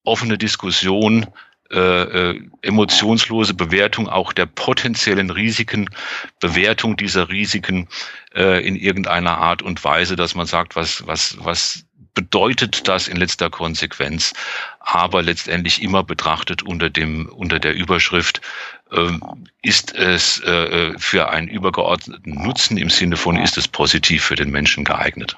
offene 0.05 0.39
Diskussion, 0.39 1.27
äh, 1.73 2.31
äh, 2.33 2.41
emotionslose 2.63 3.55
Bewertung 3.55 4.09
auch 4.09 4.33
der 4.33 4.47
potenziellen 4.47 5.31
Risiken, 5.31 5.89
Bewertung 6.41 6.97
dieser 6.97 7.29
Risiken 7.29 7.87
äh, 8.35 8.67
in 8.67 8.75
irgendeiner 8.75 9.39
Art 9.39 9.63
und 9.63 9.85
Weise, 9.85 10.17
dass 10.17 10.35
man 10.35 10.47
sagt, 10.47 10.75
was, 10.75 11.07
was, 11.07 11.37
was 11.39 11.85
bedeutet 12.15 12.89
das 12.89 13.09
in 13.09 13.17
letzter 13.17 13.51
Konsequenz, 13.51 14.33
aber 14.81 15.23
letztendlich 15.23 15.83
immer 15.83 16.03
betrachtet 16.03 16.63
unter 16.63 16.91
dem 16.91 17.29
unter 17.29 17.59
der 17.59 17.75
Überschrift 17.75 18.41
äh, 18.91 19.11
ist 19.63 19.95
es 19.95 20.41
äh, 20.43 20.93
für 20.99 21.31
einen 21.31 21.49
übergeordneten 21.49 22.35
Nutzen 22.43 22.77
im 22.77 22.91
Sinne 22.91 23.17
von 23.17 23.37
ist 23.37 23.57
es 23.57 23.69
positiv 23.69 24.25
für 24.25 24.37
den 24.37 24.51
Menschen 24.51 24.85
geeignet. 24.85 25.37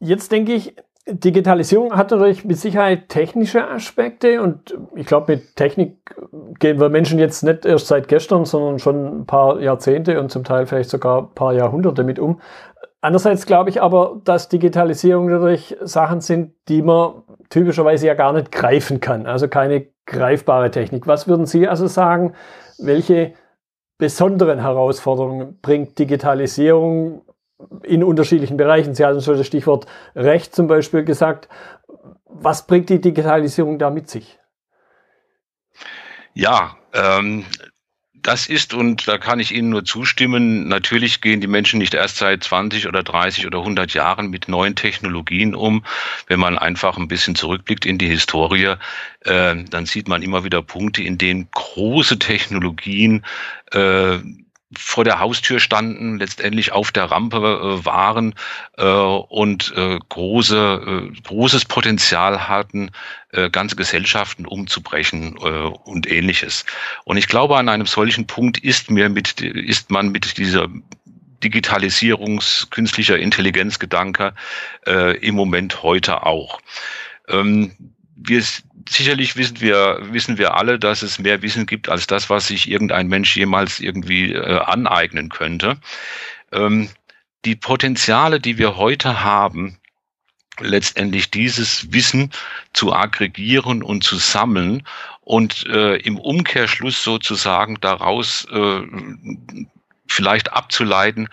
Jetzt 0.00 0.30
denke 0.32 0.54
ich, 0.54 0.74
Digitalisierung 1.10 1.96
hat 1.96 2.10
natürlich 2.10 2.44
mit 2.44 2.58
Sicherheit 2.58 3.08
technische 3.08 3.66
Aspekte 3.66 4.42
und 4.42 4.76
ich 4.94 5.06
glaube, 5.06 5.32
mit 5.32 5.56
Technik 5.56 6.14
gehen 6.58 6.78
wir 6.78 6.90
Menschen 6.90 7.18
jetzt 7.18 7.42
nicht 7.42 7.64
erst 7.64 7.86
seit 7.86 8.08
gestern, 8.08 8.44
sondern 8.44 8.78
schon 8.78 9.20
ein 9.20 9.26
paar 9.26 9.60
Jahrzehnte 9.60 10.20
und 10.20 10.30
zum 10.30 10.44
Teil 10.44 10.66
vielleicht 10.66 10.90
sogar 10.90 11.22
ein 11.22 11.34
paar 11.34 11.54
Jahrhunderte 11.54 12.04
mit 12.04 12.18
um. 12.18 12.40
Andererseits 13.00 13.46
glaube 13.46 13.70
ich 13.70 13.80
aber, 13.80 14.20
dass 14.24 14.48
Digitalisierung 14.48 15.28
natürlich 15.28 15.76
Sachen 15.82 16.20
sind, 16.20 16.54
die 16.68 16.82
man 16.82 17.22
typischerweise 17.48 18.06
ja 18.06 18.14
gar 18.14 18.32
nicht 18.32 18.50
greifen 18.50 19.00
kann. 19.00 19.26
Also 19.26 19.46
keine 19.46 19.86
greifbare 20.06 20.70
Technik. 20.70 21.06
Was 21.06 21.28
würden 21.28 21.46
Sie 21.46 21.68
also 21.68 21.86
sagen, 21.86 22.34
welche 22.78 23.34
besonderen 23.98 24.60
Herausforderungen 24.60 25.60
bringt 25.60 25.98
Digitalisierung 25.98 27.22
in 27.84 28.02
unterschiedlichen 28.02 28.56
Bereichen? 28.56 28.94
Sie 28.94 29.04
hatten 29.04 29.20
schon 29.20 29.36
das 29.36 29.46
Stichwort 29.46 29.86
Recht 30.16 30.54
zum 30.54 30.66
Beispiel 30.66 31.04
gesagt. 31.04 31.48
Was 32.26 32.66
bringt 32.66 32.90
die 32.90 33.00
Digitalisierung 33.00 33.78
da 33.78 33.90
mit 33.90 34.10
sich? 34.10 34.38
Ja, 36.34 36.76
ähm, 36.92 37.44
das 38.22 38.46
ist, 38.48 38.74
und 38.74 39.06
da 39.08 39.18
kann 39.18 39.40
ich 39.40 39.54
Ihnen 39.54 39.70
nur 39.70 39.84
zustimmen, 39.84 40.68
natürlich 40.68 41.20
gehen 41.20 41.40
die 41.40 41.46
Menschen 41.46 41.78
nicht 41.78 41.94
erst 41.94 42.16
seit 42.16 42.44
20 42.44 42.86
oder 42.86 43.02
30 43.02 43.46
oder 43.46 43.58
100 43.58 43.94
Jahren 43.94 44.30
mit 44.30 44.48
neuen 44.48 44.74
Technologien 44.74 45.54
um. 45.54 45.84
Wenn 46.26 46.40
man 46.40 46.58
einfach 46.58 46.96
ein 46.96 47.08
bisschen 47.08 47.34
zurückblickt 47.34 47.86
in 47.86 47.98
die 47.98 48.08
Historie, 48.08 48.74
äh, 49.20 49.64
dann 49.70 49.86
sieht 49.86 50.08
man 50.08 50.22
immer 50.22 50.44
wieder 50.44 50.62
Punkte, 50.62 51.02
in 51.02 51.18
denen 51.18 51.48
große 51.50 52.18
Technologien 52.18 53.24
äh, 53.72 54.18
vor 54.76 55.04
der 55.04 55.18
Haustür 55.18 55.60
standen, 55.60 56.18
letztendlich 56.18 56.72
auf 56.72 56.92
der 56.92 57.04
Rampe 57.04 57.36
äh, 57.80 57.84
waren 57.84 58.34
äh, 58.76 58.84
und 58.84 59.72
äh, 59.76 59.98
große, 60.08 61.10
äh, 61.10 61.20
großes 61.22 61.64
Potenzial 61.64 62.48
hatten, 62.48 62.90
äh, 63.32 63.48
ganze 63.48 63.76
Gesellschaften 63.76 64.46
umzubrechen 64.46 65.36
äh, 65.38 65.68
und 65.84 66.10
ähnliches. 66.10 66.66
Und 67.04 67.16
ich 67.16 67.28
glaube, 67.28 67.56
an 67.56 67.68
einem 67.68 67.86
solchen 67.86 68.26
Punkt 68.26 68.58
ist 68.58 68.90
mir 68.90 69.08
mit, 69.08 69.40
ist 69.40 69.90
man 69.90 70.10
mit 70.10 70.36
dieser 70.36 70.68
Digitalisierungs-, 71.42 72.68
künstlicher 72.70 73.18
äh, 74.86 75.16
im 75.18 75.34
Moment 75.34 75.82
heute 75.82 76.26
auch. 76.26 76.60
Ähm, 77.28 77.72
wir 78.18 78.42
sicherlich 78.88 79.36
wissen 79.36 79.60
wir, 79.60 80.00
wissen 80.10 80.38
wir 80.38 80.54
alle, 80.54 80.78
dass 80.78 81.02
es 81.02 81.18
mehr 81.18 81.42
Wissen 81.42 81.66
gibt 81.66 81.88
als 81.88 82.06
das, 82.06 82.28
was 82.30 82.48
sich 82.48 82.68
irgendein 82.68 83.08
Mensch 83.08 83.36
jemals 83.36 83.80
irgendwie 83.80 84.32
äh, 84.32 84.60
aneignen 84.60 85.28
könnte. 85.28 85.78
Ähm, 86.52 86.88
die 87.44 87.54
Potenziale, 87.54 88.40
die 88.40 88.58
wir 88.58 88.76
heute 88.76 89.22
haben, 89.22 89.78
letztendlich 90.60 91.30
dieses 91.30 91.92
Wissen 91.92 92.32
zu 92.72 92.92
aggregieren 92.92 93.82
und 93.82 94.02
zu 94.02 94.16
sammeln 94.16 94.82
und 95.20 95.66
äh, 95.66 95.96
im 95.98 96.18
Umkehrschluss 96.18 97.02
sozusagen 97.02 97.78
daraus 97.80 98.46
äh, 98.50 98.80
vielleicht 100.08 100.52
abzuleiten, 100.52 101.28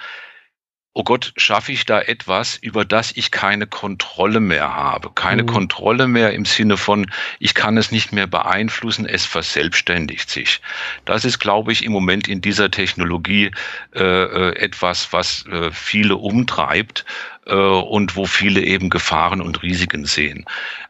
oh 0.98 1.04
Gott, 1.04 1.34
schaffe 1.36 1.74
ich 1.74 1.86
da 1.86 2.02
etwas, 2.02 2.56
über 2.56 2.86
das 2.86 3.12
ich 3.16 3.30
keine 3.30 3.68
Kontrolle 3.68 4.40
mehr 4.40 4.74
habe. 4.74 5.12
Keine 5.14 5.44
mhm. 5.44 5.48
Kontrolle 5.48 6.08
mehr 6.08 6.32
im 6.32 6.46
Sinne 6.46 6.78
von, 6.78 7.12
ich 7.38 7.54
kann 7.54 7.78
es 7.78 7.92
nicht 7.92 8.14
mehr 8.14 8.28
beeinflussen, 8.28 9.06
es 9.06 9.26
verselbstständigt 9.26 10.30
sich. 10.30 10.62
Das 11.04 11.26
ist, 11.26 11.40
glaube 11.40 11.74
ich, 11.74 11.84
im 11.84 11.92
Moment 11.92 12.30
in 12.30 12.40
dieser 12.40 12.72
Technologie 12.72 13.52
äh, 13.94 14.02
äh 14.04 14.56
etwas, 14.56 15.12
was 15.12 15.46
äh, 15.48 15.70
viele 15.72 16.16
umtreibt 16.16 17.04
äh, 17.46 17.54
und 17.54 18.16
wo 18.16 18.26
viele 18.26 18.62
eben 18.62 18.90
Gefahren 18.90 19.42
und 19.42 19.62
Risiken 19.64 20.06
sehen. 20.06 20.46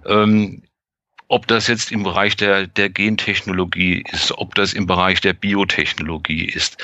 Ähm, 0.05 0.61
ob 1.27 1.47
das 1.47 1.67
jetzt 1.67 1.91
im 1.91 2.03
Bereich 2.03 2.35
der, 2.35 2.67
der 2.67 2.89
Gentechnologie 2.89 4.03
ist, 4.11 4.31
ob 4.37 4.53
das 4.55 4.73
im 4.73 4.85
Bereich 4.85 5.21
der 5.21 5.33
Biotechnologie 5.33 6.45
ist, 6.45 6.77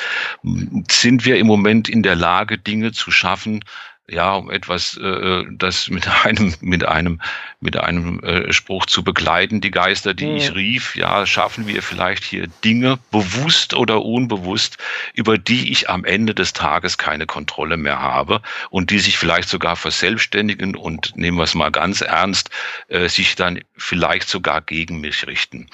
sind 0.89 1.25
wir 1.25 1.37
im 1.37 1.47
Moment 1.47 1.87
in 1.89 2.03
der 2.03 2.15
Lage, 2.15 2.57
Dinge 2.57 2.91
zu 2.91 3.11
schaffen, 3.11 3.63
ja, 4.09 4.33
um 4.33 4.51
etwas, 4.51 4.97
äh, 4.97 5.45
das 5.51 5.89
mit 5.89 6.07
einem, 6.25 6.53
mit 6.61 6.85
einem, 6.85 7.21
mit 7.59 7.77
einem 7.77 8.19
äh, 8.21 8.51
Spruch 8.51 8.85
zu 8.85 9.03
begleiten, 9.03 9.61
die 9.61 9.71
Geister, 9.71 10.13
die 10.13 10.25
mhm. 10.25 10.35
ich 10.37 10.55
rief, 10.55 10.95
ja, 10.95 11.25
schaffen 11.25 11.67
wir 11.67 11.81
vielleicht 11.81 12.23
hier 12.23 12.47
Dinge, 12.63 12.99
bewusst 13.11 13.73
oder 13.73 14.03
unbewusst, 14.03 14.77
über 15.13 15.37
die 15.37 15.71
ich 15.71 15.89
am 15.89 16.03
Ende 16.03 16.35
des 16.35 16.53
Tages 16.53 16.97
keine 16.97 17.25
Kontrolle 17.25 17.77
mehr 17.77 17.99
habe 17.99 18.41
und 18.69 18.89
die 18.89 18.99
sich 18.99 19.17
vielleicht 19.17 19.49
sogar 19.49 19.75
verselbstständigen 19.75 20.75
und 20.75 21.15
nehmen 21.15 21.37
wir 21.37 21.43
es 21.43 21.55
mal 21.55 21.71
ganz 21.71 22.01
ernst, 22.01 22.49
äh, 22.89 23.07
sich 23.07 23.35
dann 23.35 23.59
vielleicht 23.77 24.27
sogar 24.29 24.61
gegen 24.61 24.99
mich 24.99 25.25
richten. 25.27 25.67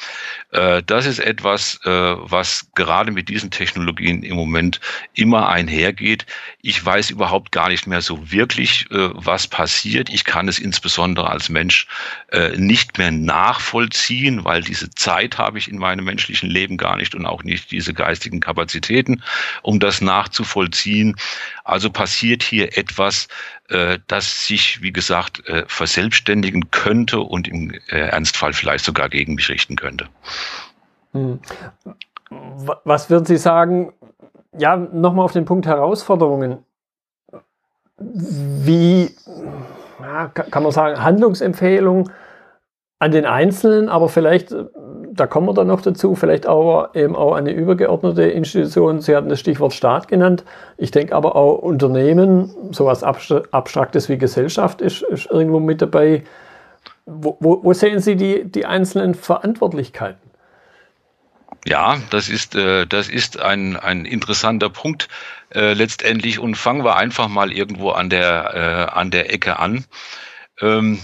Äh, 0.52 0.84
das 0.86 1.06
ist 1.06 1.20
etwas, 1.20 1.80
äh, 1.86 1.90
was 1.90 2.70
gerade 2.76 3.12
mit 3.12 3.30
diesen 3.30 3.52
Technologien 3.52 4.24
im 4.24 4.36
Moment 4.36 4.80
immer 5.14 5.50
einhergeht. 5.50 6.26
Ich 6.62 6.84
weiß 6.84 7.10
überhaupt 7.10 7.52
gar 7.52 7.70
nicht 7.70 7.88
mehr 7.88 8.02
so 8.02 8.27
wirklich, 8.32 8.90
äh, 8.92 9.10
was 9.14 9.48
passiert. 9.48 10.10
Ich 10.10 10.24
kann 10.24 10.48
es 10.48 10.60
insbesondere 10.60 11.30
als 11.30 11.50
Mensch 11.50 11.88
äh, 12.32 12.58
nicht 12.58 12.98
mehr 12.98 13.12
nachvollziehen, 13.12 14.46
weil 14.46 14.62
diese 14.62 14.90
Zeit 14.92 15.38
habe 15.38 15.58
ich 15.58 15.70
in 15.70 15.78
meinem 15.78 16.06
menschlichen 16.06 16.50
Leben 16.50 16.78
gar 16.78 16.98
nicht 16.98 17.16
und 17.16 17.26
auch 17.26 17.44
nicht 17.44 17.72
diese 17.72 17.94
geistigen 17.94 18.40
Kapazitäten, 18.40 19.24
um 19.62 19.80
das 19.80 20.02
nachzuvollziehen. 20.02 21.16
Also 21.64 21.90
passiert 21.90 22.44
hier 22.44 22.78
etwas, 22.78 23.28
äh, 23.70 24.00
das 24.08 24.48
sich, 24.48 24.82
wie 24.82 24.92
gesagt, 24.92 25.48
äh, 25.48 25.64
verselbstständigen 25.68 26.72
könnte 26.72 27.20
und 27.20 27.48
im 27.48 27.72
äh, 27.90 27.98
Ernstfall 27.98 28.54
vielleicht 28.54 28.86
sogar 28.86 29.10
gegen 29.10 29.36
mich 29.36 29.50
richten 29.50 29.76
könnte. 29.76 30.08
Hm. 31.14 31.40
Was 32.84 33.10
würden 33.10 33.26
Sie 33.26 33.38
sagen? 33.38 33.94
Ja, 34.58 34.76
nochmal 34.76 35.26
auf 35.26 35.34
den 35.34 35.46
Punkt 35.46 35.66
Herausforderungen 35.66 36.60
wie 38.00 39.12
ja, 40.02 40.28
kann 40.28 40.64
man 40.64 40.72
sagen, 40.72 41.04
Handlungsempfehlung, 41.04 42.10
an 43.00 43.12
den 43.12 43.26
Einzelnen, 43.26 43.90
aber 43.90 44.10
vielleicht, 44.10 44.56
da 45.14 45.28
kommen 45.28 45.48
wir 45.48 45.54
dann 45.54 45.68
noch 45.68 45.82
dazu, 45.82 46.16
vielleicht 46.16 46.48
aber 46.48 46.90
eben 46.96 47.16
auch 47.16 47.34
eine 47.34 47.52
übergeordnete 47.52 48.24
Institution. 48.24 49.02
Sie 49.02 49.16
hatten 49.16 49.30
das 49.30 49.40
Stichwort 49.40 49.74
Staat 49.74 50.08
genannt. 50.08 50.44
Ich 50.78 50.90
denke 50.90 51.16
aber 51.16 51.36
auch 51.36 51.60
Unternehmen, 51.60 52.50
sowas 52.72 53.04
Abstraktes 53.04 54.10
wie 54.10 54.18
Gesellschaft 54.18 54.82
ist, 54.82 55.04
ist 55.04 55.30
irgendwo 55.30 55.60
mit 55.60 55.82
dabei. 55.82 56.24
Wo, 57.06 57.38
wo, 57.40 57.64
wo 57.64 57.74
sehen 57.74 58.00
Sie 58.00 58.16
die, 58.16 58.46
die 58.46 58.66
einzelnen 58.66 59.14
Verantwortlichkeiten? 59.14 60.27
Ja, 61.66 62.02
das 62.10 62.30
ist, 62.30 62.56
äh, 62.56 62.86
das 62.86 63.10
ist 63.10 63.40
ein, 63.40 63.76
ein 63.76 64.06
interessanter 64.06 64.70
Punkt 64.70 65.08
äh, 65.54 65.74
letztendlich 65.74 66.40
und 66.40 66.56
fangen 66.56 66.84
wir 66.84 66.96
einfach 66.96 67.28
mal 67.28 67.52
irgendwo 67.52 67.92
an 67.92 68.10
der, 68.10 68.90
äh, 68.92 68.98
an 68.98 69.12
der 69.12 69.34
Ecke 69.34 69.60
an. 69.60 69.86
Ähm, 70.62 71.00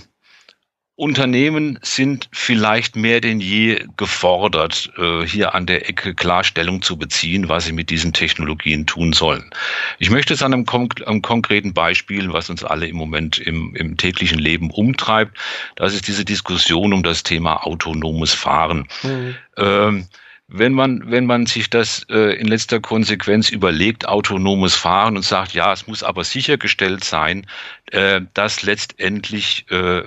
Unternehmen 0.95 1.79
sind 1.81 2.29
vielleicht 2.31 2.95
mehr 2.95 3.19
denn 3.19 3.39
je 3.39 3.87
gefordert, 3.97 4.91
äh, 4.97 5.25
hier 5.25 5.55
an 5.55 5.65
der 5.65 5.89
Ecke 5.89 6.13
Klarstellung 6.13 6.83
zu 6.83 6.97
beziehen, 6.97 7.49
was 7.49 7.65
sie 7.65 7.71
mit 7.71 7.89
diesen 7.89 8.13
Technologien 8.13 8.85
tun 8.85 9.11
sollen. 9.11 9.49
Ich 9.97 10.11
möchte 10.11 10.35
es 10.35 10.43
an 10.43 10.53
einem, 10.53 10.67
einem 10.69 11.23
konkreten 11.23 11.73
Beispiel, 11.73 12.31
was 12.31 12.51
uns 12.51 12.63
alle 12.63 12.85
im 12.85 12.95
Moment 12.95 13.39
im, 13.39 13.75
im, 13.75 13.97
täglichen 13.97 14.37
Leben 14.37 14.69
umtreibt, 14.69 15.35
das 15.75 15.95
ist 15.95 16.07
diese 16.07 16.25
Diskussion 16.25 16.93
um 16.93 17.01
das 17.01 17.23
Thema 17.23 17.65
autonomes 17.65 18.33
Fahren. 18.33 18.87
Mhm. 19.01 19.35
Ähm, 19.57 20.07
wenn 20.55 20.73
man, 20.73 21.09
wenn 21.09 21.25
man 21.25 21.47
sich 21.47 21.71
das 21.71 22.05
äh, 22.09 22.35
in 22.35 22.47
letzter 22.47 22.79
Konsequenz 22.79 23.49
überlegt, 23.49 24.07
autonomes 24.07 24.75
Fahren 24.75 25.17
und 25.17 25.23
sagt, 25.23 25.53
ja, 25.53 25.73
es 25.73 25.87
muss 25.87 26.03
aber 26.03 26.23
sichergestellt 26.23 27.03
sein, 27.03 27.47
äh, 27.93 28.21
dass 28.33 28.63
letztendlich 28.63 29.69
äh, 29.69 30.01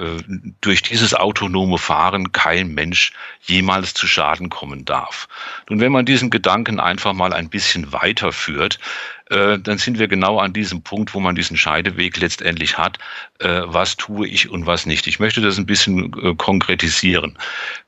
durch 0.60 0.82
dieses 0.82 1.14
autonome 1.14 1.78
Fahren 1.78 2.32
kein 2.32 2.74
Mensch 2.74 3.12
jemals 3.42 3.94
zu 3.94 4.08
Schaden 4.08 4.48
kommen 4.48 4.84
darf. 4.84 5.28
Nun, 5.70 5.78
wenn 5.78 5.92
man 5.92 6.04
diesen 6.04 6.30
Gedanken 6.30 6.80
einfach 6.80 7.12
mal 7.12 7.32
ein 7.32 7.48
bisschen 7.48 7.92
weiterführt, 7.92 8.80
äh, 9.28 9.58
dann 9.58 9.78
sind 9.78 9.98
wir 9.98 10.06
genau 10.06 10.38
an 10.38 10.52
diesem 10.52 10.82
Punkt, 10.82 11.12
wo 11.12 11.20
man 11.20 11.34
diesen 11.34 11.56
Scheideweg 11.56 12.16
letztendlich 12.18 12.78
hat. 12.78 12.98
Äh, 13.40 13.62
was 13.64 13.96
tue 13.96 14.26
ich 14.28 14.50
und 14.50 14.66
was 14.66 14.86
nicht? 14.86 15.06
Ich 15.08 15.18
möchte 15.18 15.40
das 15.40 15.58
ein 15.58 15.66
bisschen 15.66 16.12
äh, 16.22 16.34
konkretisieren. 16.36 17.36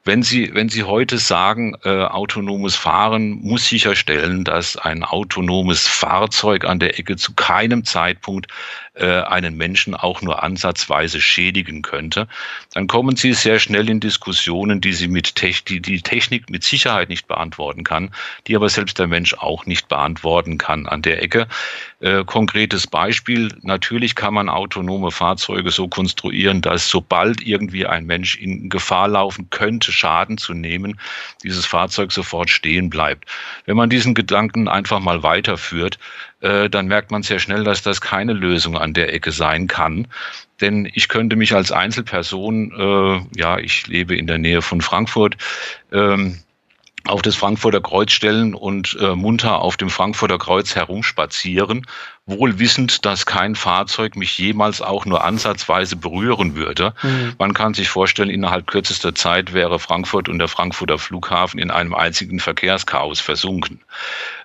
Wenn 0.05 0.23
Sie, 0.23 0.53
wenn 0.55 0.69
Sie 0.69 0.85
heute 0.85 1.19
sagen, 1.19 1.77
autonomes 1.85 2.77
Fahren 2.77 3.43
muss 3.43 3.69
sicherstellen, 3.69 4.45
dass 4.45 4.79
ein 4.79 5.05
autonomes 5.05 5.87
Fahrzeug 5.87 6.65
an 6.65 6.79
der 6.79 6.99
Ecke 6.99 7.17
zu 7.17 7.35
keinem 7.35 7.85
Zeitpunkt 7.85 8.47
äh, 8.99 9.23
einen 9.23 9.57
Menschen 9.57 9.95
auch 9.95 10.23
nur 10.23 10.43
ansatzweise 10.43 11.21
schädigen 11.21 11.83
könnte, 11.83 12.29
dann 12.75 12.87
kommen 12.87 13.17
Sie 13.17 13.33
sehr 13.33 13.59
schnell 13.59 13.89
in 13.89 14.01
Diskussionen, 14.01 14.81
die 14.81 14.93
Sie 14.93 15.09
mit 15.09 15.35
Technik, 15.35 15.67
die 15.67 15.81
die 15.81 16.03
Technik 16.03 16.51
mit 16.51 16.65
Sicherheit 16.65 17.09
nicht 17.09 17.27
beantworten 17.29 17.85
kann, 17.85 18.11
die 18.47 18.57
aber 18.57 18.69
selbst 18.69 18.99
der 18.99 19.07
Mensch 19.07 19.35
auch 19.35 19.67
nicht 19.67 19.89
beantworten 19.89 20.59
kann 20.59 20.87
an 20.87 21.03
der 21.03 21.23
Ecke. 21.23 21.49
Äh, 22.01 22.25
konkretes 22.25 22.87
Beispiel, 22.87 23.53
natürlich 23.63 24.15
kann 24.15 24.35
man 24.35 24.49
autonome 24.49 25.11
Fahrzeuge 25.11 25.71
so 25.71 25.89
konstruieren, 25.89 26.61
dass 26.63 26.89
sobald 26.89 27.45
irgendwie 27.45 27.87
ein 27.87 28.07
Mensch 28.07 28.37
in 28.37 28.69
Gefahr 28.69 29.09
laufen 29.09 29.51
könnte, 29.51 29.91
Schaden 29.91 30.39
zu 30.39 30.55
nehmen, 30.55 31.01
dieses 31.43 31.67
Fahrzeug 31.67 32.13
sofort 32.13 32.51
stehen 32.51 32.91
bleibt. 32.91 33.29
Wenn 33.65 33.77
man 33.77 33.91
diesen 33.91 34.15
Gedanken 34.15 34.69
einfach 34.69 35.01
mal 35.01 35.23
weiterführt, 35.23 35.99
äh, 36.41 36.71
dann 36.71 36.87
merkt 36.87 37.11
man 37.11 37.23
sehr 37.23 37.39
schnell, 37.39 37.65
dass 37.65 37.83
das 37.83 38.01
keine 38.01 38.33
Lösung 38.33 38.77
an 38.77 38.95
der 38.95 39.13
Ecke 39.13 39.33
sein 39.33 39.67
kann. 39.67 40.07
Denn 40.61 40.91
ich 40.93 41.09
könnte 41.09 41.37
mich 41.37 41.55
als 41.55 41.73
Einzelperson, 41.73 42.73
äh, 42.73 43.39
ja, 43.39 43.59
ich 43.59 43.87
lebe 43.87 44.17
in 44.17 44.27
der 44.27 44.39
Nähe 44.39 44.63
von 44.63 44.81
Frankfurt, 44.81 45.37
ähm, 45.93 46.39
auf 47.07 47.23
das 47.23 47.37
Frankfurter 47.37 47.81
Kreuz 47.81 48.13
stellen 48.13 48.55
und 48.55 48.97
äh, 49.01 49.15
munter 49.15 49.61
auf 49.61 49.77
dem 49.77 49.89
Frankfurter 49.89 50.39
Kreuz 50.39 50.75
herumspazieren, 50.75 51.87
wohl 52.29 52.59
wissend, 52.59 53.07
dass 53.07 53.25
kein 53.25 53.55
Fahrzeug 53.55 54.15
mich 54.15 54.37
jemals 54.39 54.83
auch 54.83 55.07
nur 55.07 55.25
ansatzweise 55.25 55.97
berühren 55.97 56.55
würde. 56.55 56.93
Mhm. 57.03 57.35
Man 57.39 57.55
kann 57.55 57.73
sich 57.73 57.89
vorstellen, 57.89 58.29
innerhalb 58.29 58.67
kürzester 58.67 59.15
Zeit 59.15 59.55
wäre 59.55 59.79
Frankfurt 59.79 60.29
und 60.29 60.39
der 60.39 60.49
Frankfurter 60.49 60.99
Flughafen 60.99 61.59
in 61.59 61.71
einem 61.71 61.95
einzigen 61.95 62.39
Verkehrschaos 62.39 63.21
versunken. 63.21 63.81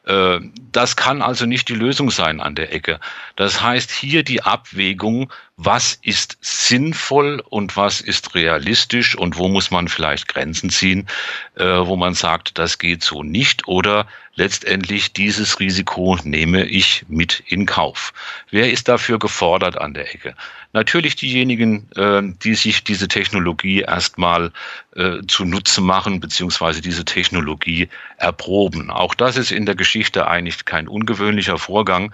Äh, 0.06 0.40
das 0.72 0.96
kann 0.96 1.22
also 1.22 1.46
nicht 1.46 1.68
die 1.68 1.76
Lösung 1.76 2.10
sein 2.10 2.40
an 2.40 2.56
der 2.56 2.74
Ecke. 2.74 3.00
Das 3.36 3.62
heißt, 3.62 3.92
hier 3.92 4.24
die 4.24 4.42
Abwägung, 4.44 5.32
was 5.58 6.00
ist 6.02 6.38
sinnvoll 6.42 7.44
und 7.50 7.76
was 7.76 8.02
ist 8.02 8.34
realistisch 8.34 9.18
und 9.18 9.38
wo 9.38 9.50
muss 9.50 9.72
man 9.72 9.90
vielleicht 9.90 10.28
Grenzen 10.30 10.70
ziehen, 10.70 11.08
äh, 11.56 11.66
wo 11.66 11.98
man 11.98 12.14
sagt, 12.14 12.58
das 12.58 12.78
geht 12.80 13.04
so 13.04 13.24
nicht 13.24 13.68
oder 13.68 14.08
letztendlich 14.36 15.14
dieses 15.14 15.60
Risiko 15.60 16.18
nehme 16.24 16.66
ich 16.66 17.06
mit 17.08 17.44
in 17.48 17.66
Kauf. 17.66 18.14
Wer 18.50 18.72
ist 18.72 18.88
dafür 18.88 19.20
gefordert 19.20 19.78
an 19.78 19.94
der 19.94 20.14
Ecke? 20.14 20.36
Natürlich 20.74 21.16
diejenigen, 21.16 21.88
äh, 21.96 22.22
die 22.44 22.56
sich 22.56 22.84
diese 22.84 23.08
Technologie 23.08 23.82
erstmal 23.82 24.52
äh, 24.96 25.20
zunutze 25.28 25.82
machen, 25.82 26.20
beziehungsweise 26.20 26.82
diese 26.82 27.06
Technologie 27.06 27.90
erproben. 28.18 28.90
Auch 28.90 29.14
das 29.14 29.38
ist 29.38 29.52
in 29.52 29.68
der 29.68 29.76
Geschichte 29.76 30.28
eigentlich 30.28 30.66
kein 30.66 30.88
ungewöhnlicher 30.88 31.60
Vorgang 31.60 32.12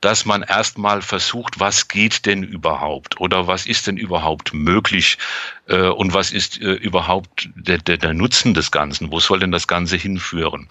dass 0.00 0.24
man 0.24 0.42
erstmal 0.42 1.02
versucht, 1.02 1.58
was 1.58 1.88
geht 1.88 2.24
denn 2.26 2.42
überhaupt? 2.44 3.20
Oder 3.20 3.46
was 3.46 3.66
ist 3.66 3.86
denn 3.86 3.96
überhaupt 3.96 4.54
möglich? 4.54 5.18
Äh, 5.66 5.88
und 5.88 6.14
was 6.14 6.30
ist 6.30 6.60
äh, 6.60 6.74
überhaupt 6.74 7.48
der, 7.56 7.78
der, 7.78 7.96
der 7.96 8.14
Nutzen 8.14 8.54
des 8.54 8.70
Ganzen, 8.70 9.10
wo 9.10 9.18
soll 9.18 9.40
denn 9.40 9.50
das 9.50 9.66
Ganze 9.66 9.96
hinführen. 9.96 10.68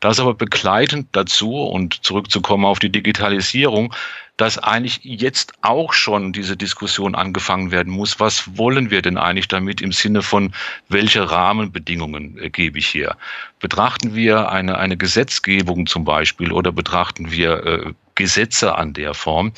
Das 0.00 0.20
aber 0.20 0.34
begleitend 0.34 1.08
dazu 1.12 1.54
und 1.54 2.04
zurückzukommen 2.04 2.66
auf 2.66 2.78
die 2.78 2.92
Digitalisierung, 2.92 3.94
dass 4.36 4.58
eigentlich 4.58 5.00
jetzt 5.02 5.54
auch 5.62 5.92
schon 5.92 6.32
diese 6.32 6.56
Diskussion 6.56 7.14
angefangen 7.14 7.70
werden 7.70 7.92
muss. 7.92 8.20
Was 8.20 8.56
wollen 8.56 8.90
wir 8.90 9.02
denn 9.02 9.16
eigentlich 9.16 9.48
damit 9.48 9.80
im 9.80 9.92
Sinne 9.92 10.22
von, 10.22 10.52
welche 10.88 11.30
Rahmenbedingungen 11.30 12.38
äh, 12.38 12.50
gebe 12.50 12.78
ich 12.78 12.86
hier? 12.86 13.16
Betrachten 13.60 14.14
wir 14.14 14.50
eine, 14.50 14.78
eine 14.78 14.96
Gesetzgebung 14.96 15.86
zum 15.86 16.04
Beispiel 16.04 16.52
oder 16.52 16.72
betrachten 16.72 17.30
wir 17.30 17.64
äh, 17.64 17.92
Gesetze 18.14 18.74
an 18.74 18.94
der 18.94 19.14
Form, 19.14 19.52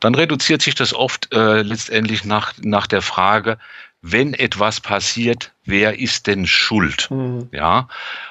dann 0.00 0.14
reduziert 0.14 0.62
sich 0.62 0.74
das 0.74 0.92
oft 0.92 1.32
äh, 1.32 1.62
letztendlich 1.62 2.24
nach, 2.24 2.52
nach 2.60 2.86
der 2.86 3.02
Frage, 3.02 3.56
wenn 4.02 4.34
etwas 4.34 4.80
passiert, 4.80 5.52
wer 5.64 5.98
ist 5.98 6.26
denn 6.26 6.46
schuld? 6.46 7.10
Mhm. 7.10 7.48
Ja. 7.52 7.88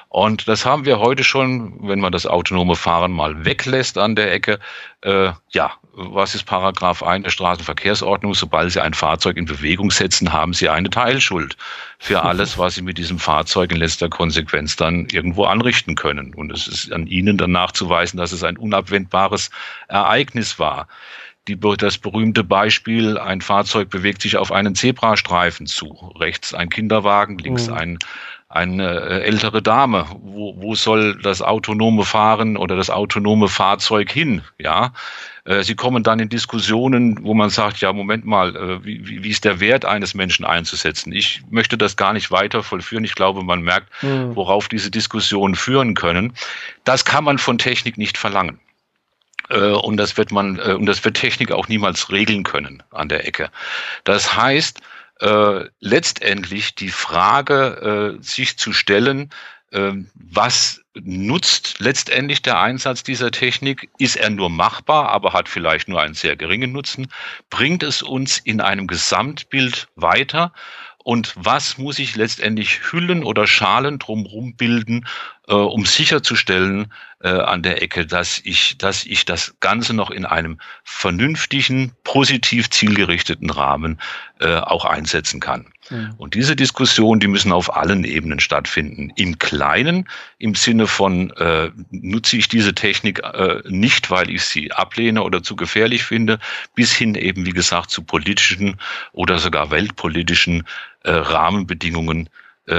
Und 0.08 0.48
das 0.48 0.66
haben 0.66 0.84
wir 0.84 0.98
heute 0.98 1.22
schon, 1.22 1.88
wenn 1.88 2.00
man 2.00 2.12
das 2.12 2.26
autonome 2.26 2.74
Fahren 2.74 3.12
mal 3.12 3.44
weglässt 3.44 3.96
an 3.96 4.16
der 4.16 4.32
Ecke. 4.32 4.58
Äh, 5.02 5.32
ja, 5.50 5.72
was 5.92 6.34
ist 6.34 6.44
Paragraph 6.44 7.02
1 7.02 7.24
der 7.24 7.30
Straßenverkehrsordnung? 7.30 8.34
Sobald 8.34 8.72
Sie 8.72 8.80
ein 8.80 8.94
Fahrzeug 8.94 9.36
in 9.36 9.44
Bewegung 9.44 9.90
setzen, 9.90 10.32
haben 10.32 10.52
Sie 10.52 10.68
eine 10.68 10.90
Teilschuld 10.90 11.56
für 11.98 12.22
alles, 12.24 12.58
was 12.58 12.74
Sie 12.74 12.82
mit 12.82 12.98
diesem 12.98 13.18
Fahrzeug 13.18 13.72
in 13.72 13.78
letzter 13.78 14.08
Konsequenz 14.08 14.76
dann 14.76 15.06
irgendwo 15.10 15.44
anrichten 15.44 15.94
können. 15.94 16.34
Und 16.34 16.52
es 16.52 16.66
ist 16.66 16.92
an 16.92 17.06
Ihnen 17.06 17.38
dann 17.38 17.52
nachzuweisen, 17.52 18.18
dass 18.18 18.32
es 18.32 18.44
ein 18.44 18.56
unabwendbares 18.56 19.50
Ereignis 19.88 20.58
war. 20.58 20.88
Die, 21.48 21.58
das 21.58 21.98
berühmte 21.98 22.44
Beispiel, 22.44 23.18
ein 23.18 23.40
Fahrzeug 23.40 23.90
bewegt 23.90 24.22
sich 24.22 24.36
auf 24.36 24.52
einen 24.52 24.74
Zebrastreifen 24.74 25.66
zu. 25.66 26.12
Rechts 26.18 26.54
ein 26.54 26.68
Kinderwagen, 26.68 27.38
links 27.38 27.68
mhm. 27.68 27.74
ein 27.74 27.98
eine 28.50 29.00
äh, 29.00 29.22
ältere 29.22 29.62
Dame. 29.62 30.06
Wo, 30.10 30.60
wo 30.60 30.74
soll 30.74 31.16
das 31.22 31.40
autonome 31.40 32.04
Fahren 32.04 32.56
oder 32.56 32.76
das 32.76 32.90
autonome 32.90 33.48
Fahrzeug 33.48 34.10
hin? 34.10 34.42
Ja, 34.58 34.92
Sie 35.62 35.74
kommen 35.74 36.02
dann 36.02 36.20
in 36.20 36.28
Diskussionen, 36.28 37.22
wo 37.22 37.34
man 37.34 37.50
sagt, 37.50 37.80
ja, 37.80 37.92
Moment 37.92 38.24
mal, 38.24 38.54
äh, 38.56 38.84
wie, 38.84 39.24
wie 39.24 39.28
ist 39.28 39.44
der 39.44 39.60
Wert 39.60 39.84
eines 39.84 40.14
Menschen 40.14 40.44
einzusetzen? 40.44 41.12
Ich 41.12 41.42
möchte 41.50 41.76
das 41.76 41.96
gar 41.96 42.12
nicht 42.12 42.30
weiter 42.30 42.62
vollführen. 42.62 43.04
Ich 43.04 43.14
glaube, 43.14 43.42
man 43.42 43.62
merkt, 43.62 43.88
hm. 44.00 44.36
worauf 44.36 44.68
diese 44.68 44.90
Diskussionen 44.90 45.54
führen 45.54 45.94
können. 45.94 46.34
Das 46.84 47.04
kann 47.04 47.24
man 47.24 47.38
von 47.38 47.58
Technik 47.58 47.98
nicht 47.98 48.18
verlangen. 48.18 48.60
Und 49.48 49.96
das 49.96 50.16
wird 50.16 50.30
man, 50.30 50.60
und 50.60 50.86
das 50.86 51.04
wird 51.04 51.16
Technik 51.16 51.50
auch 51.50 51.66
niemals 51.66 52.12
regeln 52.12 52.44
können 52.44 52.84
an 52.92 53.08
der 53.08 53.26
Ecke. 53.26 53.50
Das 54.04 54.36
heißt, 54.36 54.80
äh, 55.20 55.66
letztendlich 55.80 56.74
die 56.74 56.88
Frage 56.88 58.16
äh, 58.18 58.22
sich 58.22 58.56
zu 58.56 58.72
stellen, 58.72 59.24
äh, 59.24 59.26
was 59.72 60.80
nutzt 60.94 61.76
letztendlich 61.78 62.42
der 62.42 62.60
Einsatz 62.60 63.02
dieser 63.02 63.30
Technik? 63.30 63.88
Ist 63.98 64.16
er 64.16 64.30
nur 64.30 64.50
machbar, 64.50 65.10
aber 65.10 65.32
hat 65.32 65.48
vielleicht 65.48 65.88
nur 65.88 66.00
einen 66.00 66.14
sehr 66.14 66.36
geringen 66.36 66.72
Nutzen? 66.72 67.08
Bringt 67.50 67.82
es 67.82 68.02
uns 68.02 68.38
in 68.38 68.60
einem 68.60 68.86
Gesamtbild 68.86 69.88
weiter? 69.96 70.52
Und 71.02 71.32
was 71.36 71.78
muss 71.78 71.98
ich 71.98 72.16
letztendlich 72.16 72.92
Hüllen 72.92 73.24
oder 73.24 73.46
Schalen 73.46 73.98
drumherum 73.98 74.54
bilden, 74.54 75.06
äh, 75.48 75.54
um 75.54 75.86
sicherzustellen, 75.86 76.92
äh, 77.22 77.28
an 77.28 77.62
der 77.62 77.82
Ecke, 77.82 78.06
dass 78.06 78.40
ich, 78.44 78.78
dass 78.78 79.04
ich 79.04 79.24
das 79.24 79.54
Ganze 79.60 79.94
noch 79.94 80.10
in 80.10 80.24
einem 80.24 80.58
vernünftigen, 80.84 81.92
positiv 82.04 82.70
zielgerichteten 82.70 83.50
Rahmen 83.50 84.00
äh, 84.40 84.56
auch 84.56 84.84
einsetzen 84.84 85.40
kann. 85.40 85.66
Mhm. 85.90 86.14
Und 86.16 86.34
diese 86.34 86.56
Diskussion, 86.56 87.20
die 87.20 87.28
müssen 87.28 87.52
auf 87.52 87.76
allen 87.76 88.04
Ebenen 88.04 88.40
stattfinden. 88.40 89.12
Im 89.16 89.38
Kleinen, 89.38 90.08
im 90.38 90.54
Sinne 90.54 90.86
von, 90.86 91.30
äh, 91.32 91.70
nutze 91.90 92.36
ich 92.36 92.48
diese 92.48 92.74
Technik 92.74 93.20
äh, 93.22 93.62
nicht, 93.68 94.10
weil 94.10 94.30
ich 94.30 94.44
sie 94.44 94.72
ablehne 94.72 95.22
oder 95.22 95.42
zu 95.42 95.56
gefährlich 95.56 96.04
finde, 96.04 96.38
bis 96.74 96.92
hin 96.92 97.14
eben, 97.14 97.44
wie 97.44 97.52
gesagt, 97.52 97.90
zu 97.90 98.02
politischen 98.02 98.76
oder 99.12 99.38
sogar 99.38 99.70
weltpolitischen 99.70 100.64
äh, 101.04 101.10
Rahmenbedingungen, 101.10 102.30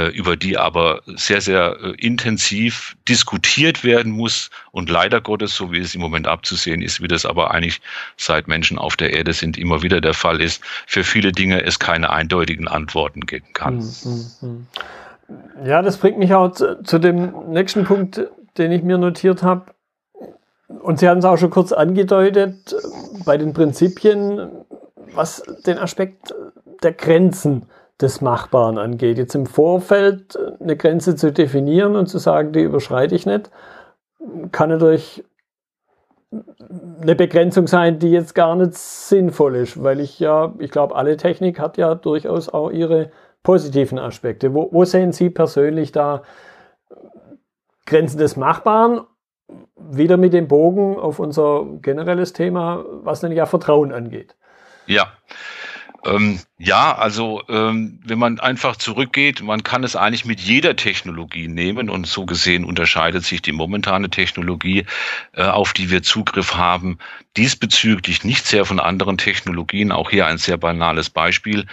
über 0.10 0.38
die 0.38 0.58
aber 0.58 1.01
sehr, 1.06 1.41
sehr 1.41 1.77
äh, 1.82 1.91
intensiv 1.97 2.95
diskutiert 3.08 3.84
werden 3.84 4.12
muss. 4.12 4.49
Und 4.71 4.89
leider 4.89 5.21
Gottes, 5.21 5.56
so 5.56 5.71
wie 5.71 5.80
es 5.80 5.95
im 5.95 6.01
Moment 6.01 6.27
abzusehen 6.27 6.82
ist, 6.82 7.01
wie 7.01 7.08
das 7.08 7.25
aber 7.25 7.51
eigentlich 7.51 7.82
seit 8.17 8.47
Menschen 8.47 8.77
auf 8.77 8.95
der 8.95 9.13
Erde 9.13 9.34
sind, 9.34 9.58
immer 9.58 9.82
wieder 9.82 10.01
der 10.01 10.13
Fall 10.13 10.41
ist, 10.41 10.63
für 10.88 11.04
viele 11.04 11.32
Dinge 11.32 11.63
es 11.63 11.80
keine 11.80 12.10
eindeutigen 12.10 12.67
Antworten 12.67 13.21
geben 13.21 13.54
kann. 13.54 13.82
Hm, 13.82 13.91
hm, 14.04 14.25
hm. 14.39 14.67
Ja, 15.65 15.82
das 15.82 15.97
bringt 15.97 16.17
mich 16.17 16.34
auch 16.34 16.51
zu, 16.51 16.84
zu 16.84 16.99
dem 16.99 17.51
nächsten 17.51 17.86
Punkt, 17.86 18.21
den 18.58 18.71
ich 18.71 18.84
mir 18.84 18.97
notiert 18.97 19.43
habe. 19.43 19.73
Und 20.67 20.99
Sie 20.99 21.08
haben 21.08 21.19
es 21.19 21.25
auch 21.25 21.38
schon 21.38 21.49
kurz 21.49 21.71
angedeutet, 21.71 22.75
bei 23.25 23.38
den 23.38 23.54
Prinzipien, 23.54 24.49
was 25.13 25.43
den 25.65 25.77
Aspekt 25.77 26.34
der 26.82 26.93
Grenzen 26.93 27.65
des 28.01 28.21
Machbaren 28.21 28.77
angeht. 28.77 29.17
Jetzt 29.17 29.35
im 29.35 29.45
Vorfeld 29.45 30.37
eine 30.59 30.75
Grenze 30.75 31.15
zu 31.15 31.31
definieren 31.31 31.95
und 31.95 32.07
zu 32.07 32.17
sagen, 32.17 32.51
die 32.51 32.61
überschreite 32.61 33.15
ich 33.15 33.25
nicht, 33.25 33.51
kann 34.51 34.69
natürlich 34.69 35.23
eine 37.01 37.15
Begrenzung 37.15 37.67
sein, 37.67 37.99
die 37.99 38.11
jetzt 38.11 38.35
gar 38.35 38.55
nicht 38.55 38.75
sinnvoll 38.75 39.55
ist, 39.55 39.83
weil 39.83 39.99
ich 39.99 40.19
ja, 40.19 40.53
ich 40.59 40.71
glaube, 40.71 40.95
alle 40.95 41.17
Technik 41.17 41.59
hat 41.59 41.77
ja 41.77 41.95
durchaus 41.95 42.49
auch 42.49 42.69
ihre 42.69 43.11
positiven 43.43 43.99
Aspekte. 43.99 44.53
Wo, 44.53 44.69
wo 44.71 44.85
sehen 44.85 45.11
Sie 45.11 45.29
persönlich 45.29 45.91
da 45.91 46.23
Grenzen 47.85 48.17
des 48.17 48.37
Machbaren? 48.37 49.01
Wieder 49.75 50.15
mit 50.15 50.31
dem 50.31 50.47
Bogen 50.47 50.97
auf 50.97 51.19
unser 51.19 51.65
generelles 51.81 52.31
Thema, 52.31 52.85
was 53.03 53.21
nämlich 53.21 53.39
ja 53.39 53.45
Vertrauen 53.45 53.91
angeht. 53.91 54.37
Ja, 54.85 55.07
ähm, 56.05 56.39
ja, 56.57 56.95
also 56.95 57.43
ähm, 57.47 57.99
wenn 58.03 58.17
man 58.17 58.39
einfach 58.39 58.75
zurückgeht, 58.75 59.41
man 59.41 59.63
kann 59.63 59.83
es 59.83 59.95
eigentlich 59.95 60.25
mit 60.25 60.39
jeder 60.39 60.75
Technologie 60.75 61.47
nehmen 61.47 61.89
und 61.89 62.07
so 62.07 62.25
gesehen 62.25 62.65
unterscheidet 62.65 63.23
sich 63.23 63.41
die 63.41 63.51
momentane 63.51 64.09
Technologie, 64.09 64.85
äh, 65.33 65.43
auf 65.43 65.73
die 65.73 65.91
wir 65.91 66.01
Zugriff 66.01 66.55
haben, 66.55 66.97
diesbezüglich 67.37 68.23
nicht 68.23 68.45
sehr 68.45 68.65
von 68.65 68.79
anderen 68.79 69.17
Technologien. 69.17 69.91
Auch 69.91 70.09
hier 70.09 70.25
ein 70.27 70.37
sehr 70.37 70.57
banales 70.57 71.09
Beispiel. 71.09 71.65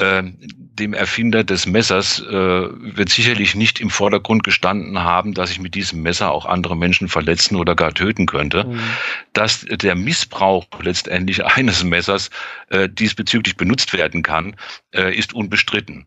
Äh, 0.00 0.22
dem 0.80 0.94
Erfinder 0.94 1.44
des 1.44 1.66
Messers 1.66 2.20
äh, 2.20 2.32
wird 2.32 3.10
sicherlich 3.10 3.54
nicht 3.54 3.80
im 3.80 3.90
Vordergrund 3.90 4.44
gestanden 4.44 5.00
haben, 5.00 5.34
dass 5.34 5.50
ich 5.50 5.60
mit 5.60 5.74
diesem 5.74 6.02
Messer 6.02 6.30
auch 6.30 6.46
andere 6.46 6.76
Menschen 6.76 7.08
verletzen 7.08 7.56
oder 7.56 7.74
gar 7.74 7.92
töten 7.92 8.24
könnte. 8.24 8.64
Mhm. 8.64 8.80
Dass 9.34 9.66
der 9.68 9.94
Missbrauch 9.94 10.66
letztendlich 10.80 11.44
eines 11.56 11.84
Messers 11.84 12.30
äh, 12.70 12.88
diesbezüglich 12.88 13.56
benutzt 13.56 13.92
werden 13.92 14.22
kann, 14.22 14.56
äh, 14.94 15.14
ist 15.14 15.34
unbestritten. 15.34 16.06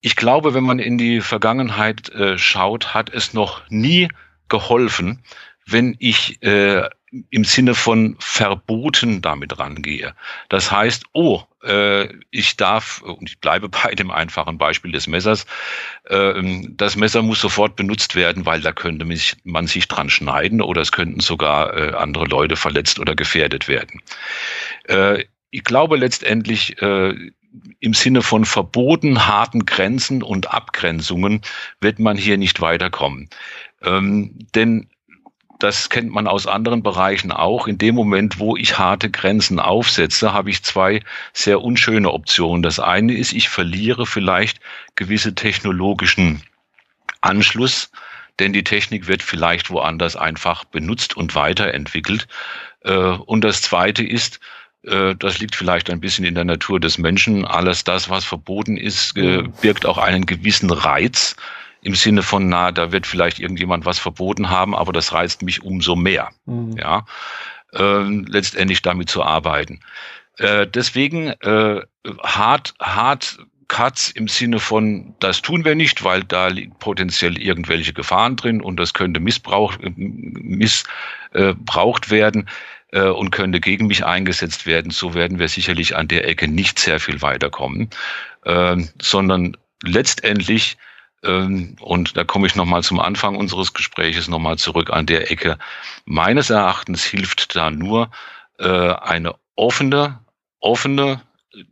Ich 0.00 0.16
glaube, 0.16 0.54
wenn 0.54 0.64
man 0.64 0.78
in 0.78 0.98
die 0.98 1.20
Vergangenheit 1.20 2.10
äh, 2.10 2.38
schaut, 2.38 2.94
hat 2.94 3.12
es 3.12 3.32
noch 3.32 3.62
nie 3.70 4.08
geholfen, 4.48 5.24
wenn 5.66 5.96
ich 5.98 6.42
äh, 6.42 6.88
im 7.30 7.44
Sinne 7.44 7.74
von 7.74 8.16
Verboten 8.18 9.22
damit 9.22 9.58
rangehe. 9.58 10.14
Das 10.48 10.70
heißt, 10.70 11.04
oh, 11.12 11.42
äh, 11.62 12.08
ich 12.30 12.56
darf, 12.56 13.02
und 13.02 13.28
ich 13.28 13.38
bleibe 13.38 13.68
bei 13.84 13.94
dem 13.94 14.10
einfachen 14.10 14.58
Beispiel 14.58 14.92
des 14.92 15.06
Messers, 15.06 15.46
äh, 16.04 16.34
das 16.70 16.96
Messer 16.96 17.22
muss 17.22 17.40
sofort 17.40 17.76
benutzt 17.76 18.14
werden, 18.14 18.46
weil 18.46 18.60
da 18.60 18.72
könnte 18.72 19.06
man 19.44 19.66
sich 19.66 19.88
dran 19.88 20.10
schneiden 20.10 20.60
oder 20.60 20.80
es 20.82 20.92
könnten 20.92 21.20
sogar 21.20 21.76
äh, 21.76 21.94
andere 21.94 22.26
Leute 22.26 22.56
verletzt 22.56 22.98
oder 22.98 23.14
gefährdet 23.14 23.68
werden. 23.68 24.00
Äh, 24.84 25.24
ich 25.50 25.62
glaube 25.62 25.96
letztendlich, 25.96 26.80
äh, 26.82 27.14
im 27.78 27.94
Sinne 27.94 28.22
von 28.22 28.44
Verboten, 28.44 29.28
harten 29.28 29.64
Grenzen 29.64 30.24
und 30.24 30.52
Abgrenzungen 30.52 31.42
wird 31.80 32.00
man 32.00 32.16
hier 32.16 32.36
nicht 32.36 32.60
weiterkommen. 32.60 33.28
Ähm, 33.82 34.36
denn 34.54 34.88
das 35.64 35.88
kennt 35.88 36.12
man 36.12 36.28
aus 36.28 36.46
anderen 36.46 36.82
Bereichen 36.82 37.32
auch. 37.32 37.66
In 37.66 37.78
dem 37.78 37.94
Moment, 37.94 38.38
wo 38.38 38.54
ich 38.54 38.78
harte 38.78 39.10
Grenzen 39.10 39.58
aufsetze, 39.58 40.34
habe 40.34 40.50
ich 40.50 40.62
zwei 40.62 41.00
sehr 41.32 41.62
unschöne 41.62 42.12
Optionen. 42.12 42.62
Das 42.62 42.78
eine 42.78 43.14
ist, 43.14 43.32
ich 43.32 43.48
verliere 43.48 44.04
vielleicht 44.04 44.60
gewisse 44.94 45.34
technologischen 45.34 46.42
Anschluss, 47.22 47.90
denn 48.38 48.52
die 48.52 48.62
Technik 48.62 49.06
wird 49.06 49.22
vielleicht 49.22 49.70
woanders 49.70 50.16
einfach 50.16 50.64
benutzt 50.64 51.16
und 51.16 51.34
weiterentwickelt. 51.34 52.28
Äh, 52.82 52.92
und 52.92 53.42
das 53.42 53.62
zweite 53.62 54.04
ist, 54.04 54.40
äh, 54.82 55.14
das 55.16 55.38
liegt 55.38 55.56
vielleicht 55.56 55.88
ein 55.88 56.00
bisschen 56.00 56.26
in 56.26 56.34
der 56.34 56.44
Natur 56.44 56.78
des 56.78 56.98
Menschen. 56.98 57.46
Alles 57.46 57.84
das, 57.84 58.10
was 58.10 58.26
verboten 58.26 58.76
ist, 58.76 59.16
mhm. 59.16 59.54
birgt 59.62 59.86
auch 59.86 59.96
einen 59.96 60.26
gewissen 60.26 60.70
Reiz 60.70 61.36
im 61.84 61.94
Sinne 61.94 62.22
von, 62.22 62.48
na, 62.48 62.72
da 62.72 62.92
wird 62.92 63.06
vielleicht 63.06 63.38
irgendjemand 63.38 63.84
was 63.84 63.98
verboten 63.98 64.50
haben, 64.50 64.74
aber 64.74 64.92
das 64.92 65.12
reizt 65.12 65.42
mich 65.42 65.62
umso 65.62 65.94
mehr, 65.94 66.30
mhm. 66.46 66.76
ja, 66.76 67.04
äh, 67.72 68.02
letztendlich 68.02 68.82
damit 68.82 69.08
zu 69.10 69.22
arbeiten. 69.22 69.80
Äh, 70.38 70.66
deswegen 70.66 71.28
äh, 71.28 71.82
hart, 72.22 72.74
hart 72.80 73.38
Cuts 73.68 74.10
im 74.10 74.28
Sinne 74.28 74.58
von, 74.60 75.14
das 75.20 75.42
tun 75.42 75.64
wir 75.64 75.74
nicht, 75.74 76.04
weil 76.04 76.24
da 76.24 76.48
liegen 76.48 76.74
potenziell 76.78 77.38
irgendwelche 77.38 77.92
Gefahren 77.92 78.36
drin 78.36 78.60
und 78.60 78.78
das 78.78 78.94
könnte 78.94 79.20
missbrauch, 79.20 79.76
missbraucht 79.96 81.00
werden 82.10 82.48
äh, 82.92 83.02
und 83.02 83.30
könnte 83.30 83.60
gegen 83.60 83.86
mich 83.86 84.04
eingesetzt 84.04 84.66
werden. 84.66 84.90
So 84.90 85.14
werden 85.14 85.38
wir 85.38 85.48
sicherlich 85.48 85.96
an 85.96 86.08
der 86.08 86.26
Ecke 86.28 86.48
nicht 86.48 86.78
sehr 86.78 87.00
viel 87.00 87.22
weiterkommen, 87.22 87.90
äh, 88.44 88.76
sondern 89.00 89.56
letztendlich 89.82 90.76
und 91.28 92.16
da 92.16 92.24
komme 92.24 92.46
ich 92.46 92.54
nochmal 92.54 92.82
zum 92.82 93.00
Anfang 93.00 93.36
unseres 93.36 93.72
Gespräches 93.72 94.28
nochmal 94.28 94.58
zurück 94.58 94.90
an 94.90 95.06
der 95.06 95.30
Ecke. 95.30 95.58
Meines 96.04 96.50
Erachtens 96.50 97.04
hilft 97.04 97.56
da 97.56 97.70
nur 97.70 98.10
äh, 98.58 98.66
eine 98.68 99.34
offene, 99.56 100.20
offene 100.60 101.22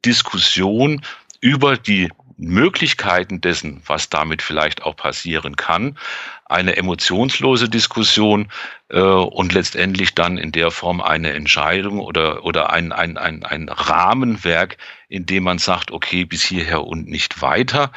Diskussion 0.05 1.03
über 1.41 1.77
die 1.77 2.11
Möglichkeiten 2.37 3.41
dessen, 3.41 3.83
was 3.87 4.09
damit 4.09 4.43
vielleicht 4.43 4.83
auch 4.83 4.97
passieren 4.97 5.57
kann, 5.57 5.97
eine 6.45 6.77
emotionslose 6.77 7.69
Diskussion 7.69 8.49
äh, 8.88 9.01
und 9.01 9.53
letztendlich 9.53 10.15
dann 10.15 10.38
in 10.38 10.53
der 10.53 10.71
Form 10.71 11.01
eine 11.01 11.33
Entscheidung 11.33 12.01
oder, 12.01 12.45
oder 12.45 12.73
ein, 12.73 12.93
ein, 12.93 13.17
ein, 13.17 13.45
ein 13.45 13.69
Rahmenwerk, 13.69 14.77
in 15.09 15.25
dem 15.25 15.45
man 15.45 15.59
sagt, 15.59 15.93
okay, 15.93 16.25
bis 16.25 16.43
hierher 16.43 16.85
und 16.85 17.07
nicht 17.07 17.43
weiter, 17.43 17.93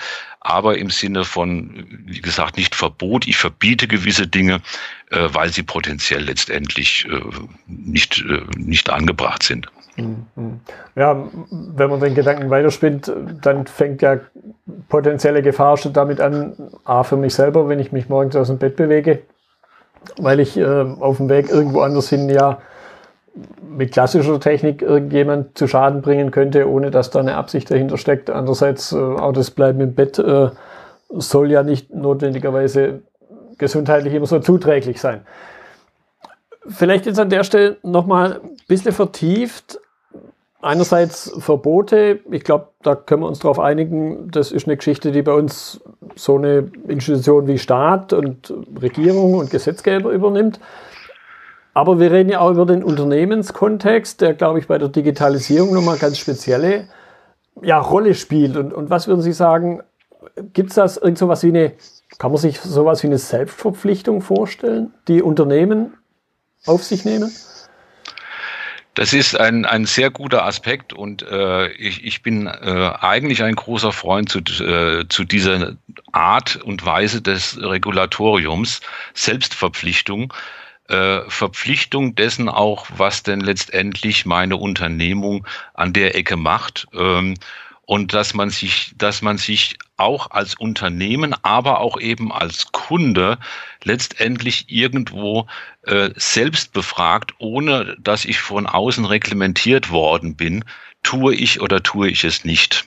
aber 0.45 0.77
im 0.77 0.91
Sinne 0.91 1.23
von, 1.23 1.87
wie 2.05 2.21
gesagt, 2.21 2.57
nicht 2.57 2.75
Verbot, 2.75 3.27
ich 3.27 3.35
verbiete 3.35 3.87
gewisse 3.87 4.27
Dinge, 4.27 4.61
äh, 5.09 5.27
weil 5.31 5.49
sie 5.49 5.63
potenziell 5.63 6.21
letztendlich 6.21 7.07
äh, 7.09 7.19
nicht, 7.65 8.23
äh, 8.29 8.43
nicht 8.55 8.91
angebracht 8.91 9.41
sind. 9.41 9.67
Mhm. 9.97 10.59
Ja, 10.95 11.27
wenn 11.49 11.89
man 11.89 11.99
den 11.99 12.13
Gedanken 12.13 12.51
weiterspinnt, 12.51 13.11
dann 13.41 13.65
fängt 13.65 14.03
ja 14.03 14.19
potenzielle 14.87 15.41
Gefahr 15.41 15.77
schon 15.77 15.93
damit 15.93 16.21
an, 16.21 16.53
A, 16.83 17.01
für 17.01 17.17
mich 17.17 17.33
selber, 17.33 17.67
wenn 17.67 17.79
ich 17.79 17.91
mich 17.91 18.07
morgens 18.07 18.35
aus 18.35 18.47
dem 18.47 18.59
Bett 18.59 18.75
bewege, 18.75 19.23
weil 20.17 20.39
ich 20.39 20.57
äh, 20.57 20.63
auf 20.63 21.17
dem 21.17 21.27
Weg 21.27 21.49
irgendwo 21.49 21.81
anders 21.81 22.09
hin 22.09 22.29
ja 22.29 22.59
mit 23.69 23.91
klassischer 23.91 24.39
Technik 24.39 24.81
irgendjemand 24.81 25.57
zu 25.57 25.67
Schaden 25.67 26.01
bringen 26.01 26.31
könnte, 26.31 26.69
ohne 26.69 26.91
dass 26.91 27.09
da 27.09 27.19
eine 27.19 27.35
Absicht 27.35 27.69
dahinter 27.69 27.97
steckt. 27.97 28.29
Andererseits, 28.29 28.91
äh, 28.91 28.97
auch 28.97 29.33
das 29.33 29.51
Bleiben 29.51 29.81
im 29.81 29.93
Bett 29.93 30.17
äh, 30.19 30.49
soll 31.09 31.51
ja 31.51 31.63
nicht 31.63 31.93
notwendigerweise 31.93 33.01
gesundheitlich 33.57 34.13
immer 34.13 34.25
so 34.25 34.39
zuträglich 34.39 34.99
sein. 34.99 35.25
Vielleicht 36.67 37.05
jetzt 37.05 37.19
an 37.19 37.29
der 37.29 37.43
Stelle 37.43 37.77
nochmal 37.83 38.41
ein 38.41 38.57
bisschen 38.67 38.91
vertieft 38.91 39.79
einerseits 40.65 41.31
Verbote. 41.37 42.19
Ich 42.31 42.43
glaube, 42.43 42.69
da 42.81 42.95
können 42.95 43.21
wir 43.21 43.27
uns 43.27 43.39
darauf 43.39 43.59
einigen. 43.59 44.31
Das 44.31 44.51
ist 44.51 44.67
eine 44.67 44.75
Geschichte, 44.75 45.11
die 45.11 45.21
bei 45.21 45.33
uns 45.33 45.79
so 46.15 46.37
eine 46.37 46.71
Institution 46.87 47.47
wie 47.47 47.59
Staat 47.59 48.13
und 48.13 48.51
Regierung 48.81 49.35
und 49.35 49.51
Gesetzgeber 49.51 50.09
übernimmt. 50.09 50.59
Aber 51.75 51.99
wir 51.99 52.09
reden 52.09 52.29
ja 52.29 52.39
auch 52.39 52.51
über 52.51 52.65
den 52.65 52.85
Unternehmenskontext, 52.85 54.21
der, 54.21 54.33
glaube 54.33 54.59
ich, 54.59 54.67
bei 54.67 54.77
der 54.77 54.87
Digitalisierung 54.87 55.73
nochmal 55.73 55.97
ganz 55.97 56.17
spezielle 56.17 56.87
ja, 57.61 57.79
Rolle 57.79 58.15
spielt. 58.15 58.55
Und, 58.55 58.73
und 58.73 58.89
was 58.89 59.09
würden 59.09 59.21
Sie 59.21 59.33
sagen, 59.33 59.83
gibt 60.53 60.69
es 60.69 60.75
das 60.75 60.95
irgend 60.95 61.17
so 61.17 61.29
wie 61.29 61.47
eine 61.49 61.73
Kann 62.17 62.31
man 62.31 62.39
sich 62.39 62.61
sowas 62.61 63.03
wie 63.03 63.07
eine 63.07 63.17
Selbstverpflichtung 63.17 64.21
vorstellen, 64.21 64.93
die 65.09 65.21
Unternehmen 65.21 65.93
auf 66.65 66.81
sich 66.81 67.03
nehmen? 67.03 67.29
Das 68.93 69.11
ist 69.11 69.37
ein, 69.37 69.65
ein 69.65 69.83
sehr 69.83 70.11
guter 70.11 70.45
Aspekt 70.45 70.93
und 70.93 71.23
äh, 71.23 71.67
ich, 71.73 72.05
ich 72.05 72.23
bin 72.23 72.47
äh, 72.47 72.91
eigentlich 73.01 73.43
ein 73.43 73.55
großer 73.55 73.91
Freund 73.91 74.29
zu, 74.29 74.39
äh, 74.63 75.09
zu 75.09 75.25
dieser 75.25 75.75
Art 76.13 76.55
und 76.55 76.85
Weise 76.85 77.21
des 77.21 77.59
Regulatoriums, 77.61 78.79
Selbstverpflichtung, 79.13 80.31
äh, 80.87 81.21
Verpflichtung 81.29 82.15
dessen 82.15 82.49
auch, 82.49 82.87
was 82.95 83.23
denn 83.23 83.41
letztendlich 83.41 84.25
meine 84.25 84.57
Unternehmung 84.57 85.45
an 85.73 85.93
der 85.93 86.15
Ecke 86.15 86.37
macht. 86.37 86.87
Ähm, 86.93 87.35
und 87.87 88.13
dass 88.13 88.33
man 88.33 88.49
sich, 88.49 88.93
dass 88.97 89.21
man 89.21 89.37
sich 89.37 89.77
auch 89.97 90.31
als 90.31 90.55
Unternehmen, 90.55 91.35
aber 91.43 91.79
auch 91.79 91.99
eben 91.99 92.31
als 92.31 92.71
Kunde 92.71 93.37
letztendlich 93.83 94.65
irgendwo 94.67 95.47
äh, 95.83 96.09
selbst 96.15 96.73
befragt, 96.73 97.33
ohne 97.37 97.95
dass 97.99 98.25
ich 98.25 98.39
von 98.39 98.65
außen 98.65 99.05
reglementiert 99.05 99.91
worden 99.91 100.35
bin, 100.35 100.65
tue 101.03 101.35
ich 101.35 101.61
oder 101.61 101.83
tue 101.83 102.09
ich 102.09 102.23
es 102.23 102.43
nicht. 102.43 102.85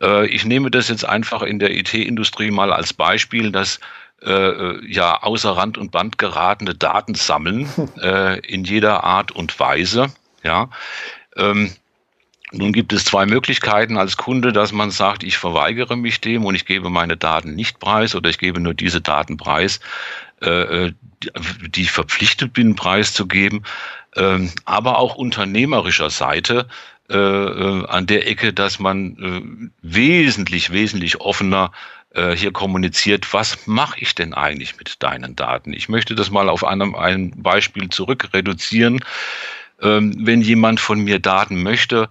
Äh, 0.00 0.26
ich 0.26 0.44
nehme 0.44 0.70
das 0.70 0.88
jetzt 0.88 1.04
einfach 1.04 1.42
in 1.42 1.58
der 1.58 1.74
IT-Industrie 1.74 2.50
mal 2.50 2.72
als 2.72 2.92
Beispiel, 2.92 3.50
dass 3.50 3.80
äh, 4.24 4.84
ja 4.86 5.22
außer 5.22 5.52
Rand 5.52 5.78
und 5.78 5.90
Band 5.90 6.18
geratene 6.18 6.74
Daten 6.74 7.14
sammeln 7.14 7.68
äh, 8.02 8.38
in 8.40 8.64
jeder 8.64 9.04
Art 9.04 9.32
und 9.32 9.58
Weise. 9.58 10.08
Ja. 10.42 10.70
Ähm, 11.36 11.72
nun 12.52 12.72
gibt 12.72 12.92
es 12.92 13.04
zwei 13.04 13.26
Möglichkeiten 13.26 13.96
als 13.96 14.16
Kunde, 14.16 14.52
dass 14.52 14.72
man 14.72 14.90
sagt, 14.90 15.22
ich 15.22 15.38
verweigere 15.38 15.96
mich 15.96 16.20
dem 16.20 16.44
und 16.44 16.56
ich 16.56 16.66
gebe 16.66 16.90
meine 16.90 17.16
Daten 17.16 17.54
nicht 17.54 17.78
preis 17.78 18.14
oder 18.16 18.28
ich 18.28 18.38
gebe 18.38 18.58
nur 18.58 18.74
diese 18.74 19.00
Daten 19.00 19.36
preis, 19.36 19.80
äh, 20.42 20.86
äh 20.86 20.92
die 21.68 21.82
ich 21.82 21.92
verpflichtet 21.92 22.54
bin, 22.54 22.74
preiszugeben. 22.74 23.64
Ähm, 24.16 24.50
aber 24.64 24.98
auch 24.98 25.14
unternehmerischer 25.14 26.10
Seite 26.10 26.66
äh, 27.10 27.16
äh, 27.16 27.86
an 27.86 28.06
der 28.06 28.28
Ecke, 28.28 28.52
dass 28.52 28.78
man 28.78 29.16
äh, 29.18 29.68
wesentlich, 29.82 30.70
wesentlich 30.70 31.20
offener 31.20 31.72
äh, 32.14 32.36
hier 32.36 32.52
kommuniziert, 32.52 33.32
was 33.32 33.66
mache 33.66 34.00
ich 34.00 34.14
denn 34.14 34.34
eigentlich 34.34 34.76
mit 34.76 35.02
deinen 35.02 35.36
Daten? 35.36 35.72
Ich 35.72 35.88
möchte 35.88 36.14
das 36.14 36.30
mal 36.30 36.48
auf 36.48 36.64
einem, 36.64 36.94
ein 36.94 37.32
Beispiel 37.36 37.88
zurück 37.88 38.30
reduzieren. 38.32 39.04
Ähm, 39.80 40.14
wenn 40.18 40.42
jemand 40.42 40.80
von 40.80 41.00
mir 41.00 41.20
Daten 41.20 41.62
möchte, 41.62 42.08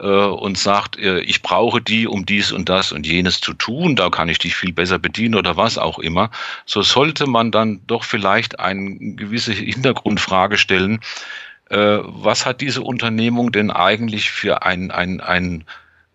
äh, 0.00 0.06
und 0.06 0.58
sagt, 0.58 0.98
äh, 0.98 1.20
ich 1.20 1.42
brauche 1.42 1.80
die, 1.80 2.06
um 2.06 2.26
dies 2.26 2.50
und 2.50 2.68
das 2.68 2.92
und 2.92 3.06
jenes 3.06 3.40
zu 3.40 3.52
tun, 3.52 3.94
da 3.94 4.10
kann 4.10 4.28
ich 4.28 4.38
dich 4.38 4.56
viel 4.56 4.72
besser 4.72 4.98
bedienen 4.98 5.34
oder 5.34 5.56
was 5.56 5.78
auch 5.78 5.98
immer, 5.98 6.30
so 6.66 6.82
sollte 6.82 7.26
man 7.26 7.50
dann 7.50 7.80
doch 7.86 8.04
vielleicht 8.04 8.58
eine 8.58 8.96
gewisse 9.16 9.52
Hintergrundfrage 9.52 10.58
stellen, 10.58 11.00
äh, 11.70 11.98
was 12.02 12.46
hat 12.46 12.60
diese 12.60 12.82
Unternehmung 12.82 13.52
denn 13.52 13.70
eigentlich 13.70 14.30
für 14.30 14.62
ein, 14.62 14.90
ein, 14.90 15.20
ein 15.20 15.64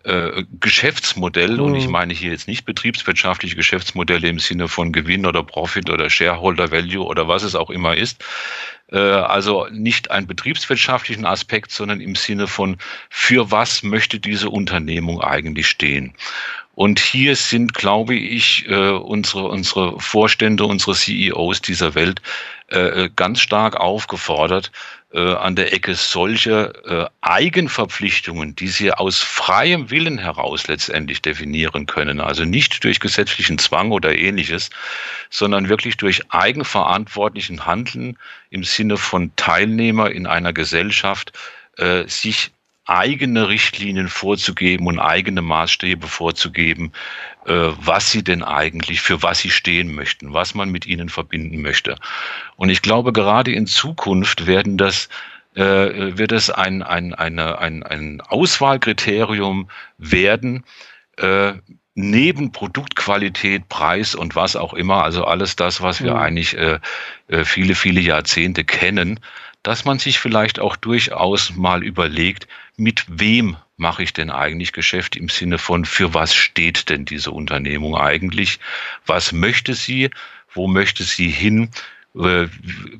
äh, 0.04 0.44
Geschäftsmodell, 0.60 1.54
mhm. 1.54 1.60
und 1.60 1.74
ich 1.74 1.86
mhm. 1.86 1.92
meine 1.92 2.14
hier 2.14 2.30
jetzt 2.30 2.48
nicht 2.48 2.64
betriebswirtschaftliche 2.64 3.56
Geschäftsmodelle 3.56 4.28
im 4.28 4.38
Sinne 4.38 4.68
von 4.68 4.92
Gewinn 4.92 5.26
oder 5.26 5.42
Profit 5.42 5.90
oder 5.90 6.08
Shareholder 6.08 6.70
Value 6.70 7.04
oder 7.04 7.28
was 7.28 7.42
es 7.42 7.54
auch 7.54 7.70
immer 7.70 7.96
ist, 7.96 8.24
äh, 8.92 8.98
also 8.98 9.66
nicht 9.70 10.10
einen 10.10 10.26
betriebswirtschaftlichen 10.26 11.24
Aspekt, 11.24 11.72
sondern 11.72 12.00
im 12.00 12.14
Sinne 12.14 12.46
von, 12.46 12.78
für 13.10 13.50
was 13.50 13.82
möchte 13.82 14.20
diese 14.20 14.50
Unternehmung 14.50 15.20
eigentlich 15.20 15.68
stehen? 15.68 16.14
Und 16.74 17.00
hier 17.00 17.34
sind, 17.34 17.74
glaube 17.74 18.14
ich, 18.14 18.68
äh, 18.68 18.90
unsere, 18.90 19.48
unsere 19.48 19.98
Vorstände, 19.98 20.64
unsere 20.64 20.94
CEOs 20.94 21.60
dieser 21.60 21.96
Welt 21.96 22.22
äh, 22.68 23.10
ganz 23.16 23.40
stark 23.40 23.74
aufgefordert, 23.74 24.70
äh, 25.12 25.34
an 25.34 25.56
der 25.56 25.72
Ecke 25.72 25.94
solche 25.94 26.72
äh, 26.84 27.06
Eigenverpflichtungen, 27.22 28.54
die 28.54 28.68
sie 28.68 28.92
aus 28.92 29.20
freiem 29.20 29.90
Willen 29.90 30.18
heraus 30.18 30.66
letztendlich 30.68 31.22
definieren 31.22 31.86
können, 31.86 32.20
also 32.20 32.44
nicht 32.44 32.84
durch 32.84 33.00
gesetzlichen 33.00 33.58
Zwang 33.58 33.90
oder 33.90 34.16
ähnliches, 34.16 34.70
sondern 35.30 35.68
wirklich 35.68 35.96
durch 35.96 36.30
eigenverantwortlichen 36.30 37.64
Handeln 37.64 38.18
im 38.50 38.64
Sinne 38.64 38.96
von 38.96 39.32
Teilnehmer 39.36 40.10
in 40.10 40.26
einer 40.26 40.52
Gesellschaft, 40.52 41.32
äh, 41.78 42.04
sich 42.06 42.50
eigene 42.88 43.48
Richtlinien 43.48 44.08
vorzugeben 44.08 44.86
und 44.86 44.98
eigene 44.98 45.42
Maßstäbe 45.42 46.06
vorzugeben, 46.06 46.92
was 47.50 48.10
sie 48.10 48.22
denn 48.22 48.42
eigentlich, 48.42 49.00
für 49.00 49.22
was 49.22 49.38
sie 49.40 49.50
stehen 49.50 49.94
möchten, 49.94 50.34
was 50.34 50.54
man 50.54 50.70
mit 50.70 50.86
ihnen 50.86 51.08
verbinden 51.08 51.62
möchte. 51.62 51.96
Und 52.56 52.68
ich 52.68 52.82
glaube, 52.82 53.12
gerade 53.12 53.52
in 53.52 53.66
Zukunft 53.66 54.46
werden 54.46 54.76
das 54.76 55.08
äh, 55.54 56.16
wird 56.16 56.32
es 56.32 56.50
ein, 56.50 56.82
ein, 56.82 57.14
eine, 57.14 57.58
ein, 57.58 57.82
ein 57.82 58.20
Auswahlkriterium 58.20 59.68
werden, 59.98 60.64
äh, 61.16 61.54
neben 61.94 62.52
Produktqualität, 62.52 63.68
Preis 63.68 64.14
und 64.14 64.36
was 64.36 64.54
auch 64.54 64.72
immer, 64.72 65.02
also 65.02 65.24
alles 65.24 65.56
das, 65.56 65.80
was 65.80 66.00
wir 66.00 66.12
mhm. 66.14 66.20
eigentlich 66.20 66.56
äh, 66.56 66.78
äh, 67.26 67.44
viele, 67.44 67.74
viele 67.74 68.00
Jahrzehnte 68.00 68.64
kennen, 68.64 69.18
dass 69.64 69.84
man 69.84 69.98
sich 69.98 70.20
vielleicht 70.20 70.60
auch 70.60 70.76
durchaus 70.76 71.56
mal 71.56 71.82
überlegt, 71.82 72.46
mit 72.78 73.04
wem 73.08 73.56
mache 73.76 74.02
ich 74.02 74.12
denn 74.12 74.30
eigentlich 74.30 74.72
Geschäft 74.72 75.16
im 75.16 75.28
Sinne 75.28 75.58
von, 75.58 75.84
für 75.84 76.14
was 76.14 76.34
steht 76.34 76.88
denn 76.88 77.04
diese 77.04 77.32
Unternehmung 77.32 77.96
eigentlich? 77.96 78.58
Was 79.06 79.32
möchte 79.32 79.74
sie? 79.74 80.10
Wo 80.52 80.66
möchte 80.66 81.02
sie 81.02 81.28
hin? 81.28 81.70
Äh, 82.16 82.46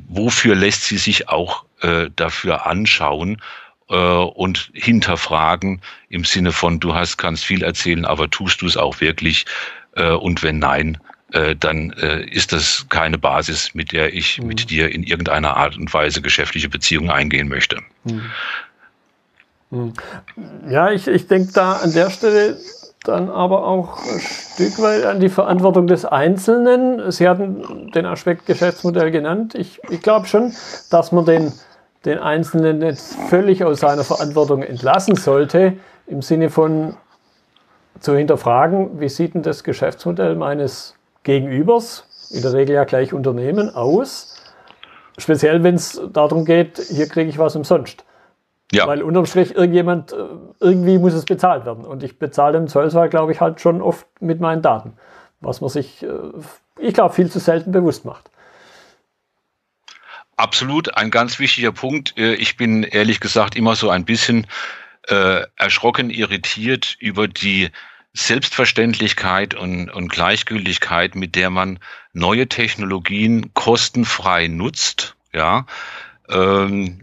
wofür 0.08 0.54
lässt 0.54 0.84
sie 0.84 0.98
sich 0.98 1.28
auch 1.28 1.64
äh, 1.80 2.10
dafür 2.14 2.66
anschauen? 2.66 3.40
Äh, 3.88 3.94
und 3.94 4.70
hinterfragen 4.74 5.80
im 6.08 6.24
Sinne 6.24 6.52
von, 6.52 6.80
du 6.80 6.94
hast, 6.94 7.16
kannst 7.16 7.44
viel 7.44 7.62
erzählen, 7.62 8.04
aber 8.04 8.30
tust 8.30 8.62
du 8.62 8.66
es 8.66 8.76
auch 8.76 9.00
wirklich? 9.00 9.46
Äh, 9.94 10.10
und 10.10 10.42
wenn 10.42 10.58
nein, 10.58 10.98
dann 11.30 11.90
ist 11.90 12.52
das 12.54 12.86
keine 12.88 13.18
Basis, 13.18 13.74
mit 13.74 13.92
der 13.92 14.14
ich 14.14 14.40
mhm. 14.40 14.46
mit 14.46 14.70
dir 14.70 14.90
in 14.90 15.02
irgendeiner 15.02 15.58
Art 15.58 15.76
und 15.76 15.92
Weise 15.92 16.22
geschäftliche 16.22 16.70
Beziehungen 16.70 17.10
eingehen 17.10 17.48
möchte. 17.48 17.82
Mhm. 18.04 18.30
Ja, 20.68 20.90
ich, 20.90 21.07
ich 21.09 21.26
denke 21.26 21.52
da 21.52 21.74
an 21.74 21.92
der 21.92 22.11
Stelle 22.11 22.57
dann 23.04 23.31
aber 23.31 23.66
auch 23.66 23.98
ein 23.98 24.20
Stück 24.20 24.81
weit 24.81 25.04
an 25.04 25.20
die 25.20 25.28
Verantwortung 25.28 25.87
des 25.87 26.04
Einzelnen. 26.04 27.11
Sie 27.11 27.28
hatten 27.28 27.90
den 27.92 28.07
Aspekt 28.07 28.46
Geschäftsmodell 28.46 29.11
genannt. 29.11 29.54
Ich, 29.54 29.81
ich 29.88 30.02
glaube 30.02 30.26
schon, 30.26 30.52
dass 30.90 31.12
man 31.12 31.24
den, 31.24 31.52
den 32.04 32.18
Einzelnen 32.18 32.78
nicht 32.78 33.00
völlig 33.28 33.64
aus 33.64 33.81
seiner 33.81 34.04
Verantwortung 34.04 34.62
entlassen 34.62 35.16
sollte, 35.16 35.74
im 36.07 36.22
Sinne 36.22 36.50
von 36.50 36.96
zu 38.00 38.16
hinterfragen, 38.16 39.00
wie 39.00 39.09
sieht 39.09 39.35
denn 39.35 39.42
das 39.42 39.64
Geschäftsmodell 39.64 40.37
meines 40.37 40.94
Gegenübers, 41.24 42.04
in 42.31 42.42
der 42.42 42.52
Regel 42.52 42.74
ja 42.74 42.85
gleich 42.85 43.12
Unternehmen, 43.12 43.74
aus. 43.74 44.37
Speziell, 45.18 45.62
wenn 45.64 45.74
es 45.74 46.00
darum 46.12 46.44
geht, 46.44 46.78
hier 46.78 47.09
kriege 47.09 47.28
ich 47.28 47.38
was 47.38 47.57
umsonst. 47.57 48.04
Ja. 48.70 48.87
Weil 48.87 49.02
unterm 49.02 49.26
Strich 49.26 49.54
irgendjemand, 49.54 50.12
äh, 50.12 50.16
irgendwie 50.61 50.98
muss 50.98 51.14
es 51.14 51.24
bezahlt 51.24 51.64
werden. 51.64 51.85
Und 51.85 52.02
ich 52.02 52.18
bezahle 52.18 52.59
im 52.59 52.68
Zollsaal, 52.68 53.09
glaube 53.09 53.33
ich, 53.33 53.40
halt 53.40 53.61
schon 53.61 53.81
oft 53.81 54.07
mit 54.20 54.40
meinen 54.40 54.61
Daten. 54.61 54.92
Was 55.40 55.61
man 55.61 55.70
sich, 55.70 56.02
äh, 56.02 56.09
ich 56.78 56.94
glaube, 56.94 57.14
viel 57.14 57.31
zu 57.31 57.38
selten 57.38 57.72
bewusst 57.72 58.04
macht. 58.04 58.31
Absolut, 60.37 60.96
ein 60.96 61.11
ganz 61.11 61.38
wichtiger 61.38 61.72
Punkt. 61.72 62.16
Äh, 62.18 62.35
ich 62.35 62.57
bin 62.57 62.83
ehrlich 62.83 63.20
gesagt 63.20 63.57
immer 63.57 63.74
so 63.74 63.90
ein 63.90 64.04
bisschen 64.04 64.46
äh, 65.09 65.42
erschrocken, 65.57 66.11
irritiert 66.11 66.96
über 67.00 67.26
die 67.26 67.70
Selbstverständlichkeit 68.12 69.54
und, 69.54 69.90
und 69.90 70.09
Gleichgültigkeit, 70.09 71.14
mit 71.14 71.35
der 71.35 71.50
man 71.50 71.78
neue 72.12 72.48
Technologien 72.48 73.52
kostenfrei 73.54 74.48
nutzt, 74.48 75.16
ja, 75.33 75.66
ähm, 76.28 77.00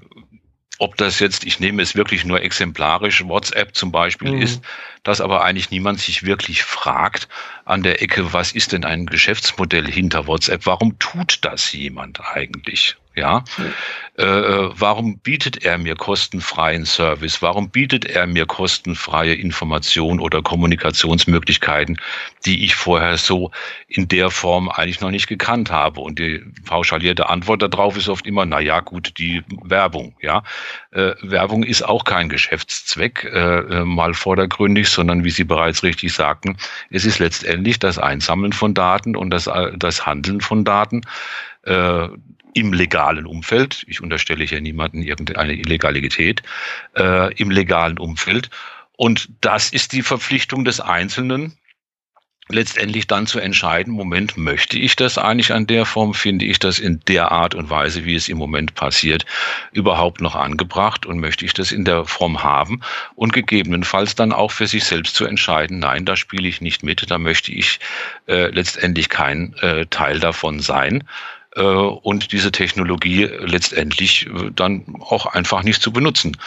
ob 0.78 0.98
das 0.98 1.20
jetzt, 1.20 1.46
ich 1.46 1.60
nehme 1.60 1.82
es 1.82 1.96
wirklich 1.96 2.26
nur 2.26 2.42
exemplarisch, 2.42 3.24
WhatsApp 3.26 3.76
zum 3.76 3.92
Beispiel 3.92 4.32
mhm. 4.32 4.42
ist, 4.42 4.62
dass 5.04 5.22
aber 5.22 5.44
eigentlich 5.44 5.72
niemand 5.72 6.00
sich 6.00 6.24
wirklich 6.24 6.64
fragt 6.64 7.28
an 7.64 7.84
der 7.84 8.02
Ecke, 8.02 8.34
was 8.34 8.52
ist 8.52 8.72
denn 8.72 8.84
ein 8.84 9.06
Geschäftsmodell 9.06 9.90
hinter 9.90 10.28
WhatsApp? 10.28 10.66
Warum 10.66 10.98
tut 11.00 11.40
das 11.44 11.72
jemand 11.72 12.20
eigentlich? 12.22 12.96
Ja, 13.16 13.44
äh, 14.18 14.24
äh, 14.24 14.70
warum 14.74 15.20
bietet 15.20 15.64
er 15.64 15.78
mir 15.78 15.96
kostenfreien 15.96 16.86
Service? 16.86 17.42
Warum 17.42 17.70
bietet 17.70 18.06
er 18.06 18.28
mir 18.28 18.46
kostenfreie 18.46 19.34
Information 19.34 20.20
oder 20.20 20.42
Kommunikationsmöglichkeiten, 20.42 21.98
die 22.46 22.66
ich 22.66 22.76
vorher 22.76 23.18
so 23.18 23.52
in 23.88 24.08
der 24.10 24.32
Form 24.32 24.70
eigentlich 24.70 25.00
noch 25.00 25.12
nicht 25.12 25.28
gekannt 25.28 25.72
habe? 25.72 26.02
Und 26.02 26.20
die 26.20 26.44
pauschalierte 26.66 27.30
Antwort 27.30 27.62
darauf 27.62 27.96
ist 27.96 28.10
oft 28.10 28.28
immer, 28.28 28.46
na 28.46 28.60
ja, 28.60 28.82
gut, 28.82 29.14
die 29.18 29.44
Werbung, 29.64 30.16
ja. 30.22 30.44
Äh, 30.92 31.14
Werbung 31.22 31.64
ist 31.64 31.84
auch 31.84 32.04
kein 32.04 32.28
Geschäftszweck, 32.28 33.24
äh, 33.26 33.60
äh 33.60 33.86
mal 33.86 34.14
vordergründig, 34.14 34.90
sondern 34.90 35.24
wie 35.24 35.30
Sie 35.30 35.46
bereits 35.46 35.84
richtig 35.84 36.14
sagten, 36.14 36.58
es 36.90 37.06
ist 37.06 37.20
letztendlich 37.20 37.80
das 37.80 37.98
Einsammeln 37.98 38.52
von 38.52 38.74
Daten 38.74 39.16
und 39.16 39.30
das, 39.30 39.48
äh, 39.48 39.72
das 39.78 40.06
Handeln 40.06 40.42
von 40.42 40.66
Daten. 40.66 41.02
Im 42.56 42.72
legalen 42.72 43.26
Umfeld, 43.26 43.84
ich 43.88 44.02
unterstelle 44.02 44.46
hier 44.46 44.62
niemanden 44.62 45.02
irgendeine 45.02 45.54
Illegalität, 45.54 46.42
äh, 46.96 47.34
im 47.36 47.52
legalen 47.52 48.00
Umfeld. 48.00 48.50
Und 48.96 49.30
das 49.42 49.72
ist 49.72 49.92
die 49.92 50.02
Verpflichtung 50.02 50.64
des 50.64 50.80
Einzelnen, 50.80 51.58
letztendlich 52.48 53.08
dann 53.08 53.26
zu 53.26 53.40
entscheiden, 53.40 53.92
Moment, 53.92 54.38
möchte 54.38 54.78
ich 54.78 54.96
das 54.96 55.18
eigentlich 55.18 55.52
an 55.52 55.66
der 55.68 55.86
Form, 55.86 56.14
finde 56.14 56.46
ich 56.46 56.60
das 56.60 56.78
in 56.80 57.02
der 57.08 57.32
Art 57.32 57.56
und 57.56 57.70
Weise, 57.70 58.06
wie 58.06 58.16
es 58.16 58.30
im 58.30 58.38
Moment 58.38 58.76
passiert, 58.76 59.26
überhaupt 59.72 60.22
noch 60.22 60.36
angebracht? 60.36 61.06
Und 61.06 61.20
möchte 61.20 61.44
ich 61.44 61.54
das 61.54 61.72
in 61.72 61.86
der 61.86 62.06
Form 62.06 62.44
haben? 62.44 62.82
Und 63.16 63.34
gegebenenfalls 63.34 64.16
dann 64.16 64.32
auch 64.32 64.52
für 64.52 64.68
sich 64.68 64.86
selbst 64.86 65.16
zu 65.16 65.26
entscheiden, 65.26 65.80
nein, 65.80 66.06
da 66.06 66.16
spiele 66.16 66.48
ich 66.48 66.62
nicht 66.62 66.84
mit, 66.84 67.10
da 67.10 67.18
möchte 67.18 67.52
ich 67.52 67.80
äh, 68.28 68.48
letztendlich 68.52 69.10
kein 69.10 69.56
äh, 69.56 69.88
Teil 69.88 70.20
davon 70.20 70.60
sein 70.60 71.04
und 71.62 72.32
diese 72.34 72.52
Technologie 72.52 73.24
letztendlich 73.24 74.28
äh, 74.28 74.52
dann 74.54 74.86
auch 75.00 75.26
einfach 75.26 75.64
nicht 75.64 75.82
zu 75.82 75.94
benutzen. 75.94 76.38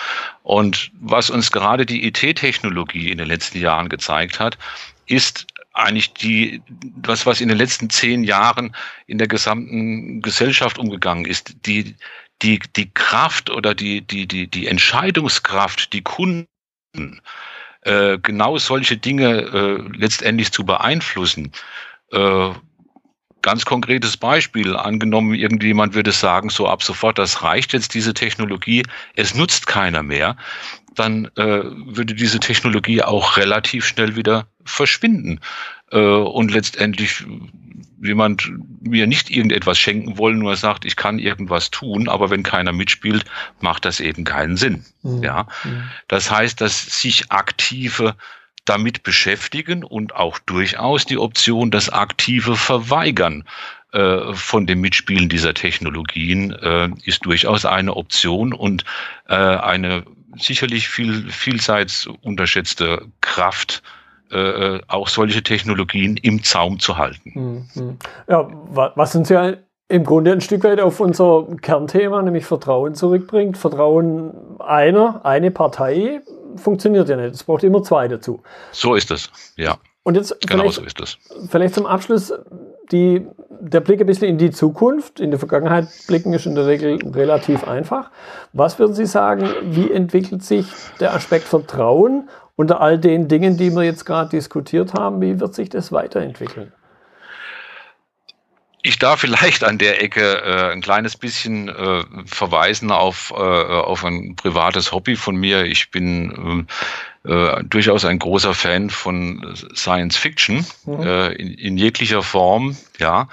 Und 0.42 0.90
was 1.00 1.30
uns 1.30 1.50
gerade 1.50 1.86
die 1.86 2.06
IT-Technologie 2.06 3.10
in 3.10 3.18
den 3.18 3.28
letzten 3.28 3.58
Jahren 3.58 3.88
gezeigt 3.88 4.38
hat, 4.38 4.58
ist 5.06 5.46
eigentlich 5.72 6.12
die, 6.12 6.60
das, 6.96 7.24
was 7.24 7.40
in 7.40 7.48
den 7.48 7.56
letzten 7.56 7.88
zehn 7.88 8.24
Jahren 8.24 8.74
in 9.06 9.18
der 9.18 9.28
gesamten 9.28 10.20
Gesellschaft 10.20 10.78
umgegangen 10.78 11.24
ist, 11.24 11.54
die, 11.64 11.94
die, 12.42 12.60
die 12.76 12.90
Kraft 12.92 13.48
oder 13.48 13.74
die, 13.74 14.02
die, 14.02 14.26
die, 14.26 14.48
die 14.48 14.66
Entscheidungskraft, 14.66 15.92
die 15.92 16.02
Kunden, 16.02 16.48
äh, 17.82 18.18
genau 18.18 18.58
solche 18.58 18.96
Dinge 18.96 19.40
äh, 19.40 19.96
letztendlich 19.96 20.52
zu 20.52 20.66
beeinflussen, 20.66 21.52
äh, 22.12 22.50
Ganz 23.48 23.64
konkretes 23.64 24.18
Beispiel. 24.18 24.76
Angenommen, 24.76 25.32
irgendjemand 25.32 25.94
würde 25.94 26.12
sagen, 26.12 26.50
so 26.50 26.68
ab 26.68 26.82
sofort, 26.82 27.18
das 27.18 27.42
reicht 27.42 27.72
jetzt 27.72 27.94
diese 27.94 28.12
Technologie, 28.12 28.82
es 29.16 29.34
nutzt 29.34 29.66
keiner 29.66 30.02
mehr, 30.02 30.36
dann 30.94 31.30
äh, 31.36 31.62
würde 31.64 32.14
diese 32.14 32.40
Technologie 32.40 33.02
auch 33.02 33.38
relativ 33.38 33.86
schnell 33.86 34.16
wieder 34.16 34.48
verschwinden. 34.66 35.40
Äh, 35.90 35.98
und 35.98 36.50
letztendlich 36.50 37.24
jemand 38.02 38.52
mir 38.82 39.06
nicht 39.06 39.30
irgendetwas 39.30 39.78
schenken 39.78 40.18
wollen, 40.18 40.40
nur 40.40 40.54
sagt, 40.54 40.84
ich 40.84 40.96
kann 40.96 41.18
irgendwas 41.18 41.70
tun, 41.70 42.10
aber 42.10 42.28
wenn 42.28 42.42
keiner 42.42 42.72
mitspielt, 42.72 43.24
macht 43.60 43.86
das 43.86 43.98
eben 43.98 44.24
keinen 44.24 44.58
Sinn. 44.58 44.84
Mhm. 45.02 45.22
Ja. 45.22 45.46
Mhm. 45.64 45.84
Das 46.06 46.30
heißt, 46.30 46.60
dass 46.60 47.00
sich 47.00 47.32
aktive 47.32 48.14
damit 48.68 49.02
beschäftigen 49.02 49.84
und 49.84 50.14
auch 50.14 50.38
durchaus 50.38 51.06
die 51.06 51.18
Option, 51.18 51.70
das 51.70 51.90
aktive 51.90 52.56
Verweigern 52.56 53.44
äh, 53.92 54.34
von 54.34 54.66
dem 54.66 54.80
Mitspielen 54.80 55.28
dieser 55.28 55.54
Technologien 55.54 56.52
äh, 56.52 56.90
ist 57.04 57.24
durchaus 57.24 57.64
eine 57.64 57.96
Option 57.96 58.52
und 58.52 58.84
äh, 59.28 59.34
eine 59.34 60.04
sicherlich 60.36 60.88
viel 60.88 61.30
vielseits 61.30 62.06
unterschätzte 62.22 63.06
Kraft, 63.20 63.82
äh, 64.30 64.80
auch 64.88 65.08
solche 65.08 65.42
Technologien 65.42 66.18
im 66.18 66.42
Zaum 66.42 66.78
zu 66.78 66.98
halten. 66.98 67.66
Mhm. 67.74 67.98
Ja, 68.28 68.48
was 68.94 69.14
uns 69.14 69.30
ja 69.30 69.54
im 69.88 70.04
Grunde 70.04 70.32
ein 70.32 70.42
Stück 70.42 70.64
weit 70.64 70.80
auf 70.80 71.00
unser 71.00 71.46
Kernthema, 71.62 72.20
nämlich 72.20 72.44
Vertrauen 72.44 72.94
zurückbringt. 72.94 73.56
Vertrauen 73.56 74.34
einer, 74.58 75.24
eine 75.24 75.50
Partei 75.50 76.20
funktioniert 76.56 77.08
ja 77.08 77.16
nicht. 77.16 77.34
Es 77.34 77.44
braucht 77.44 77.64
immer 77.64 77.82
zwei 77.82 78.08
dazu. 78.08 78.42
So 78.72 78.94
ist 78.94 79.10
es, 79.10 79.30
ja. 79.56 79.78
Und 80.02 80.14
jetzt 80.14 80.40
genau 80.46 80.70
so 80.70 80.82
ist 80.82 81.00
es. 81.00 81.18
Vielleicht 81.50 81.74
zum 81.74 81.84
Abschluss 81.84 82.32
die, 82.90 83.26
der 83.60 83.80
Blick 83.80 84.00
ein 84.00 84.06
bisschen 84.06 84.28
in 84.28 84.38
die 84.38 84.50
Zukunft. 84.50 85.20
In 85.20 85.30
die 85.30 85.36
Vergangenheit 85.36 85.88
blicken 86.06 86.32
ist 86.32 86.46
in 86.46 86.54
der 86.54 86.66
Regel 86.66 86.98
relativ 87.12 87.66
einfach. 87.68 88.10
Was 88.52 88.78
würden 88.78 88.94
Sie 88.94 89.06
sagen, 89.06 89.48
wie 89.64 89.90
entwickelt 89.90 90.42
sich 90.42 90.66
der 91.00 91.14
Aspekt 91.14 91.44
Vertrauen 91.44 92.30
unter 92.56 92.80
all 92.80 92.98
den 92.98 93.28
Dingen, 93.28 93.56
die 93.56 93.70
wir 93.70 93.82
jetzt 93.82 94.06
gerade 94.06 94.30
diskutiert 94.30 94.94
haben? 94.94 95.20
Wie 95.20 95.38
wird 95.40 95.54
sich 95.54 95.68
das 95.68 95.92
weiterentwickeln? 95.92 96.72
Ich 98.82 98.98
darf 98.98 99.20
vielleicht 99.20 99.64
an 99.64 99.78
der 99.78 100.02
Ecke 100.02 100.42
äh, 100.42 100.72
ein 100.72 100.80
kleines 100.80 101.16
bisschen 101.16 101.68
äh, 101.68 102.04
verweisen 102.26 102.92
auf, 102.92 103.32
äh, 103.32 103.34
auf 103.34 104.04
ein 104.04 104.36
privates 104.36 104.92
Hobby 104.92 105.16
von 105.16 105.36
mir. 105.36 105.64
Ich 105.64 105.90
bin 105.90 106.66
äh, 107.24 107.30
äh 107.30 107.64
durchaus 107.64 108.04
ein 108.04 108.20
großer 108.20 108.54
Fan 108.54 108.90
von 108.90 109.56
Science 109.74 110.16
Fiction 110.16 110.64
mhm. 110.84 111.00
äh, 111.00 111.32
in, 111.32 111.54
in, 111.54 111.76
jeglicher 111.76 112.22
Form, 112.22 112.76
ja. 112.98 113.28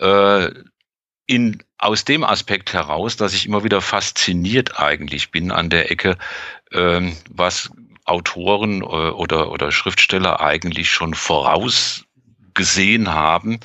Äh, 0.00 0.50
in, 1.26 1.62
aus 1.78 2.04
dem 2.04 2.24
Aspekt 2.24 2.72
heraus, 2.72 3.16
dass 3.16 3.34
ich 3.34 3.46
immer 3.46 3.62
wieder 3.62 3.80
fasziniert 3.80 4.80
eigentlich 4.80 5.30
bin 5.30 5.52
an 5.52 5.70
der 5.70 5.92
Ecke, 5.92 6.18
äh, 6.72 7.12
was 7.30 7.70
Autoren 8.04 8.82
oder, 8.82 9.52
oder 9.52 9.70
Schriftsteller 9.70 10.40
eigentlich 10.40 10.90
schon 10.90 11.14
vorausgesehen 11.14 13.14
haben 13.14 13.60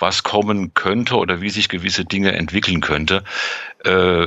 was 0.00 0.22
kommen 0.22 0.74
könnte 0.74 1.16
oder 1.16 1.40
wie 1.40 1.50
sich 1.50 1.68
gewisse 1.68 2.04
Dinge 2.04 2.32
entwickeln 2.32 2.80
könnte, 2.80 3.22
äh, 3.84 4.26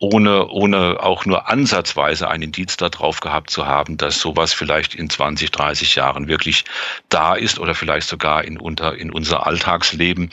ohne, 0.00 0.48
ohne 0.48 1.00
auch 1.00 1.26
nur 1.26 1.48
ansatzweise 1.48 2.28
ein 2.28 2.42
Indiz 2.42 2.76
darauf 2.76 3.20
gehabt 3.20 3.50
zu 3.50 3.66
haben, 3.66 3.96
dass 3.96 4.20
sowas 4.20 4.52
vielleicht 4.52 4.94
in 4.94 5.10
20, 5.10 5.50
30 5.50 5.94
Jahren 5.96 6.28
wirklich 6.28 6.64
da 7.08 7.34
ist 7.34 7.58
oder 7.58 7.74
vielleicht 7.74 8.08
sogar 8.08 8.44
in, 8.44 8.58
unter, 8.58 8.96
in 8.96 9.10
unser 9.10 9.46
Alltagsleben 9.46 10.30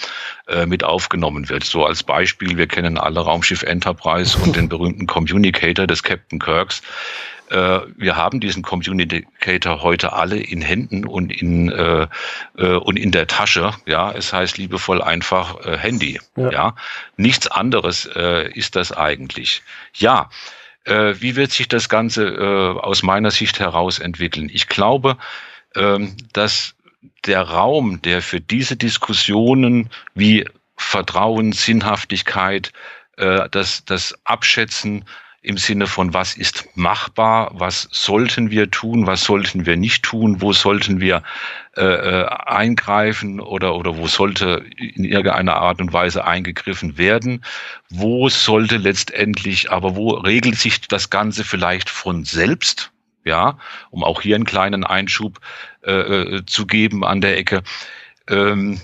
äh, 0.48 0.66
mit 0.66 0.84
aufgenommen 0.84 1.50
wird. 1.50 1.64
So 1.64 1.86
als 1.86 2.04
Beispiel, 2.04 2.58
wir 2.58 2.68
kennen 2.68 2.98
alle 2.98 3.22
Raumschiff 3.22 3.64
Enterprise 3.64 4.38
und 4.38 4.56
den 4.56 4.70
berühmten 4.70 5.08
Communicator 5.08 5.88
des 5.88 6.04
Captain 6.04 6.40
Kirks. 6.40 6.82
Äh, 7.50 7.82
wir 7.96 8.16
haben 8.16 8.40
diesen 8.40 8.64
Communicator 8.64 9.82
heute 9.84 10.14
alle 10.14 10.38
in 10.38 10.62
Händen 10.62 11.06
und 11.06 11.32
in, 11.32 11.72
äh, 11.72 12.08
äh, 12.58 12.76
und 12.76 12.98
in 12.98 13.12
der 13.12 13.28
Tasche. 13.28 13.72
Ja, 13.86 14.12
es 14.12 14.34
heißt 14.34 14.58
liebevoll 14.58 15.02
einfach 15.02 15.64
äh, 15.66 15.78
Handy. 15.78 16.20
Ja. 16.36 16.52
ja. 16.52 16.76
nichts 17.18 17.48
anderes 17.48 18.10
äh, 18.16 18.52
ist 18.52 18.76
das 18.76 18.92
eigentlich. 18.92 19.62
Ja, 19.94 20.30
äh, 20.86 21.16
wie 21.20 21.36
wird 21.36 21.52
sich 21.52 21.68
das 21.68 21.90
Ganze 21.90 22.80
aus 22.82 23.04
meiner 23.04 23.32
Sicht 23.32 23.60
heraus 23.60 24.00
entwickeln? 24.00 24.50
Ich 24.52 24.68
glaube, 24.68 25.18
äh, 25.76 26.00
dass 26.34 26.76
der 27.26 27.42
Raum, 27.42 28.02
der 28.02 28.22
für 28.22 28.40
diese 28.40 28.76
Diskussionen 28.76 29.90
wie 30.14 30.46
Vertrauen, 30.78 31.54
Sinnhaftigkeit, 31.54 32.72
das, 33.18 33.86
das 33.86 34.14
Abschätzen 34.26 35.06
im 35.46 35.58
Sinne 35.58 35.86
von, 35.86 36.14
was 36.14 36.36
ist 36.36 36.68
machbar, 36.76 37.52
was 37.54 37.88
sollten 37.92 38.50
wir 38.50 38.72
tun, 38.72 39.06
was 39.06 39.24
sollten 39.24 39.68
wir 39.68 39.78
nicht 39.78 40.04
tun, 40.04 40.42
wo 40.42 40.54
sollten 40.54 41.00
wir 41.00 41.22
äh, 41.78 41.84
äh, 41.86 42.26
eingreifen 42.26 43.40
oder, 43.40 43.76
oder 43.76 43.96
wo 43.96 44.08
sollte 44.08 44.66
in 44.78 45.04
irgendeiner 45.04 45.56
Art 45.58 45.82
und 45.82 45.94
Weise 45.94 46.26
eingegriffen 46.26 46.98
werden, 46.98 47.46
wo 47.90 48.28
sollte 48.28 48.78
letztendlich, 48.78 49.72
aber 49.72 49.96
wo 49.96 50.12
regelt 50.12 50.58
sich 50.58 50.82
das 50.82 51.12
Ganze 51.12 51.44
vielleicht 51.44 51.92
von 51.92 52.26
selbst, 52.26 52.92
ja, 53.24 53.60
um 53.92 54.04
auch 54.04 54.22
hier 54.22 54.36
einen 54.36 54.46
kleinen 54.46 54.84
Einschub 54.84 55.40
äh, 55.84 55.92
äh 55.92 56.46
zu 56.48 56.66
geben 56.66 57.06
an 57.06 57.22
der 57.22 57.38
Ecke. 57.38 57.62
Ähm, 58.28 58.82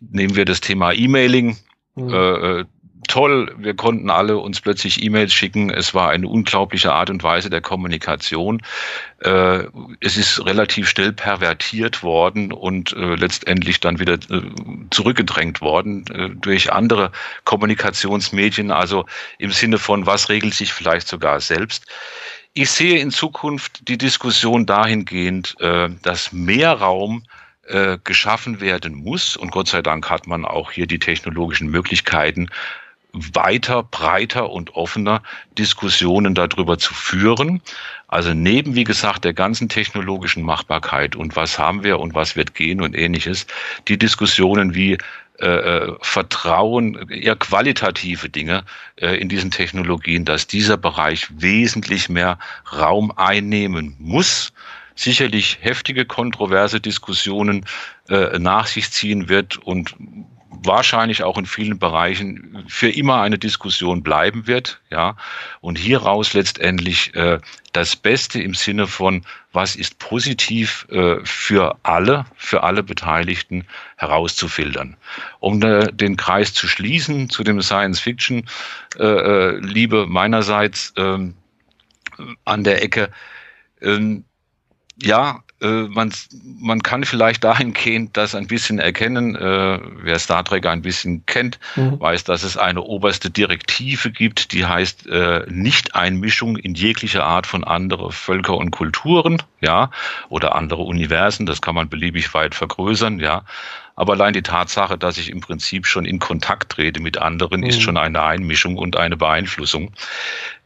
nehmen 0.00 0.36
wir 0.36 0.44
das 0.44 0.60
Thema 0.60 0.92
E-Mailing. 0.92 1.56
Mhm. 1.96 2.14
Äh, 2.14 2.64
toll, 3.08 3.54
wir 3.58 3.74
konnten 3.74 4.10
alle 4.10 4.38
uns 4.38 4.60
plötzlich 4.60 5.02
E-Mails 5.02 5.32
schicken. 5.32 5.70
Es 5.70 5.94
war 5.94 6.10
eine 6.10 6.28
unglaubliche 6.28 6.92
Art 6.92 7.10
und 7.10 7.22
Weise 7.22 7.50
der 7.50 7.60
Kommunikation. 7.60 8.62
Äh, 9.20 9.64
es 10.00 10.16
ist 10.16 10.44
relativ 10.44 10.88
schnell 10.88 11.12
pervertiert 11.12 12.02
worden 12.02 12.52
und 12.52 12.92
äh, 12.92 13.14
letztendlich 13.14 13.80
dann 13.80 13.98
wieder 13.98 14.14
äh, 14.14 14.42
zurückgedrängt 14.90 15.60
worden 15.60 16.04
äh, 16.08 16.30
durch 16.30 16.72
andere 16.72 17.12
Kommunikationsmedien, 17.44 18.70
also 18.70 19.06
im 19.38 19.50
Sinne 19.50 19.78
von, 19.78 20.06
was 20.06 20.28
regelt 20.28 20.54
sich 20.54 20.72
vielleicht 20.72 21.08
sogar 21.08 21.40
selbst. 21.40 21.86
Ich 22.54 22.70
sehe 22.70 22.98
in 22.98 23.10
Zukunft 23.10 23.88
die 23.88 23.96
Diskussion 23.96 24.66
dahingehend, 24.66 25.56
äh, 25.60 25.88
dass 26.02 26.32
mehr 26.32 26.72
Raum 26.72 27.24
äh, 27.64 27.98
geschaffen 28.02 28.60
werden 28.60 28.94
muss. 28.94 29.36
Und 29.36 29.52
Gott 29.52 29.68
sei 29.68 29.82
Dank 29.82 30.10
hat 30.10 30.26
man 30.26 30.44
auch 30.44 30.72
hier 30.72 30.86
die 30.86 30.98
technologischen 30.98 31.68
Möglichkeiten, 31.68 32.48
weiter, 33.12 33.82
breiter 33.82 34.50
und 34.50 34.74
offener 34.74 35.22
Diskussionen 35.58 36.34
darüber 36.34 36.78
zu 36.78 36.94
führen. 36.94 37.60
Also 38.08 38.34
neben, 38.34 38.74
wie 38.74 38.84
gesagt, 38.84 39.24
der 39.24 39.34
ganzen 39.34 39.68
technologischen 39.68 40.42
Machbarkeit 40.42 41.16
und 41.16 41.36
was 41.36 41.58
haben 41.58 41.82
wir 41.82 42.00
und 42.00 42.14
was 42.14 42.36
wird 42.36 42.54
gehen 42.54 42.80
und 42.80 42.96
ähnliches, 42.96 43.46
die 43.88 43.98
Diskussionen 43.98 44.74
wie 44.74 44.98
äh, 45.40 45.46
äh 45.46 45.96
Vertrauen, 46.00 47.08
eher 47.10 47.36
qualitative 47.36 48.28
Dinge 48.28 48.64
äh, 48.96 49.16
in 49.16 49.28
diesen 49.28 49.50
Technologien, 49.50 50.24
dass 50.24 50.46
dieser 50.46 50.76
Bereich 50.76 51.28
wesentlich 51.30 52.08
mehr 52.08 52.38
Raum 52.72 53.12
einnehmen 53.16 53.96
muss 53.98 54.52
sicherlich 54.94 55.58
heftige, 55.62 56.04
kontroverse 56.04 56.80
Diskussionen 56.80 57.64
äh, 58.08 58.38
nach 58.38 58.66
sich 58.66 58.90
ziehen 58.90 59.28
wird 59.28 59.56
und 59.56 59.94
wahrscheinlich 60.62 61.22
auch 61.22 61.38
in 61.38 61.46
vielen 61.46 61.78
Bereichen 61.78 62.64
für 62.68 62.90
immer 62.90 63.20
eine 63.22 63.38
Diskussion 63.38 64.02
bleiben 64.02 64.46
wird, 64.46 64.80
ja, 64.90 65.16
und 65.60 65.78
hieraus 65.78 66.34
letztendlich 66.34 67.14
äh, 67.14 67.40
das 67.72 67.96
Beste 67.96 68.40
im 68.42 68.54
Sinne 68.54 68.86
von, 68.86 69.24
was 69.52 69.76
ist 69.76 69.98
positiv 69.98 70.86
äh, 70.90 71.16
für 71.24 71.78
alle, 71.82 72.26
für 72.36 72.62
alle 72.62 72.82
Beteiligten 72.82 73.64
herauszufiltern. 73.96 74.96
Um 75.40 75.62
äh, 75.62 75.92
den 75.92 76.16
Kreis 76.16 76.52
zu 76.52 76.68
schließen 76.68 77.30
zu 77.30 77.42
dem 77.44 77.60
Science 77.62 78.00
Fiction, 78.00 78.46
äh, 78.98 79.04
äh 79.04 79.58
Liebe 79.58 80.06
meinerseits 80.06 80.92
ähm, 80.96 81.34
an 82.44 82.64
der 82.64 82.82
Ecke, 82.82 83.10
ähm, 83.80 84.24
ja, 85.02 85.42
man, 85.68 86.12
man 86.60 86.82
kann 86.82 87.04
vielleicht 87.04 87.44
dahingehend 87.44 88.16
das 88.16 88.34
ein 88.34 88.48
bisschen 88.48 88.78
erkennen. 88.80 89.36
Äh, 89.36 89.78
wer 90.02 90.18
Star 90.18 90.44
Trek 90.44 90.66
ein 90.66 90.82
bisschen 90.82 91.24
kennt, 91.26 91.60
mhm. 91.76 92.00
weiß, 92.00 92.24
dass 92.24 92.42
es 92.42 92.56
eine 92.56 92.82
oberste 92.82 93.30
Direktive 93.30 94.10
gibt, 94.10 94.52
die 94.52 94.66
heißt 94.66 95.06
äh, 95.06 95.46
Nicht-Einmischung 95.48 96.56
in 96.56 96.74
jegliche 96.74 97.22
Art 97.22 97.46
von 97.46 97.62
andere 97.62 98.10
Völker 98.10 98.56
und 98.56 98.72
Kulturen, 98.72 99.40
ja, 99.60 99.90
oder 100.28 100.56
andere 100.56 100.82
Universen. 100.82 101.46
Das 101.46 101.62
kann 101.62 101.76
man 101.76 101.88
beliebig 101.88 102.34
weit 102.34 102.54
vergrößern, 102.54 103.20
ja. 103.20 103.44
Aber 103.94 104.14
allein 104.14 104.32
die 104.32 104.42
Tatsache, 104.42 104.98
dass 104.98 105.18
ich 105.18 105.30
im 105.30 105.40
Prinzip 105.40 105.86
schon 105.86 106.06
in 106.06 106.18
Kontakt 106.18 106.72
trete 106.72 107.00
mit 107.00 107.18
anderen, 107.18 107.60
mhm. 107.60 107.66
ist 107.66 107.82
schon 107.82 107.96
eine 107.96 108.22
Einmischung 108.22 108.76
und 108.78 108.96
eine 108.96 109.16
Beeinflussung. 109.16 109.92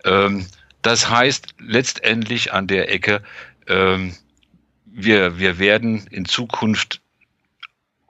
Ähm, 0.04 0.46
das 0.80 1.10
heißt 1.10 1.48
letztendlich 1.58 2.52
an 2.52 2.66
der 2.66 2.92
Ecke, 2.92 3.22
ähm, 3.66 4.14
wir, 4.96 5.38
wir 5.38 5.58
werden 5.58 6.06
in 6.06 6.24
Zukunft 6.24 7.02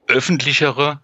öffentlichere, 0.07 1.01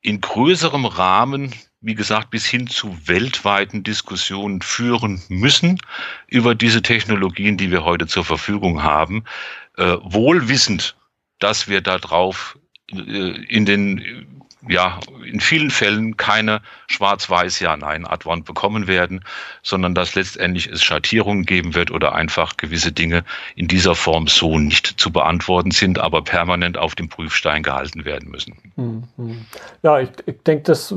in 0.00 0.20
größerem 0.20 0.84
Rahmen, 0.84 1.52
wie 1.80 1.96
gesagt, 1.96 2.30
bis 2.30 2.46
hin 2.46 2.68
zu 2.68 2.96
weltweiten 3.08 3.82
Diskussionen 3.82 4.62
führen 4.62 5.20
müssen 5.28 5.80
über 6.28 6.54
diese 6.54 6.82
Technologien, 6.82 7.56
die 7.56 7.72
wir 7.72 7.84
heute 7.84 8.06
zur 8.06 8.24
Verfügung 8.24 8.84
haben, 8.84 9.24
äh, 9.76 9.96
wohl 10.02 10.48
wissend, 10.48 10.96
dass 11.40 11.66
wir 11.66 11.80
darauf 11.80 12.56
äh, 12.92 12.96
in 12.96 13.66
den 13.66 14.45
ja, 14.68 15.00
in 15.24 15.40
vielen 15.40 15.70
Fällen 15.70 16.16
keine 16.16 16.60
schwarz-weiß 16.88 17.60
Ja-Nein-Antwort 17.60 18.44
bekommen 18.44 18.86
werden, 18.86 19.24
sondern 19.62 19.94
dass 19.94 20.14
letztendlich 20.14 20.68
es 20.68 20.82
Schattierungen 20.82 21.44
geben 21.44 21.74
wird 21.74 21.90
oder 21.90 22.14
einfach 22.14 22.56
gewisse 22.56 22.92
Dinge 22.92 23.24
in 23.54 23.68
dieser 23.68 23.94
Form 23.94 24.26
so 24.26 24.58
nicht 24.58 25.00
zu 25.00 25.12
beantworten 25.12 25.70
sind, 25.70 25.98
aber 25.98 26.22
permanent 26.22 26.78
auf 26.78 26.94
dem 26.94 27.08
Prüfstein 27.08 27.62
gehalten 27.62 28.04
werden 28.04 28.30
müssen. 28.30 28.56
Mhm. 28.76 29.46
Ja, 29.82 30.00
ich, 30.00 30.10
ich 30.26 30.42
denke, 30.42 30.64
das, 30.64 30.94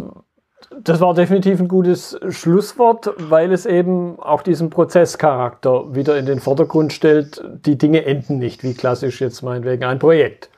das 0.82 1.00
war 1.00 1.14
definitiv 1.14 1.60
ein 1.60 1.68
gutes 1.68 2.20
Schlusswort, 2.30 3.12
weil 3.18 3.52
es 3.52 3.66
eben 3.66 4.20
auch 4.20 4.42
diesen 4.42 4.70
Prozesscharakter 4.70 5.96
wieder 5.96 6.18
in 6.18 6.26
den 6.26 6.40
Vordergrund 6.40 6.94
stellt. 6.94 7.42
Die 7.66 7.78
Dinge 7.78 8.06
enden 8.06 8.38
nicht, 8.38 8.64
wie 8.64 8.74
klassisch 8.74 9.22
jetzt 9.22 9.42
meinetwegen 9.42 9.84
ein 9.84 10.00
Projekt. 10.00 10.50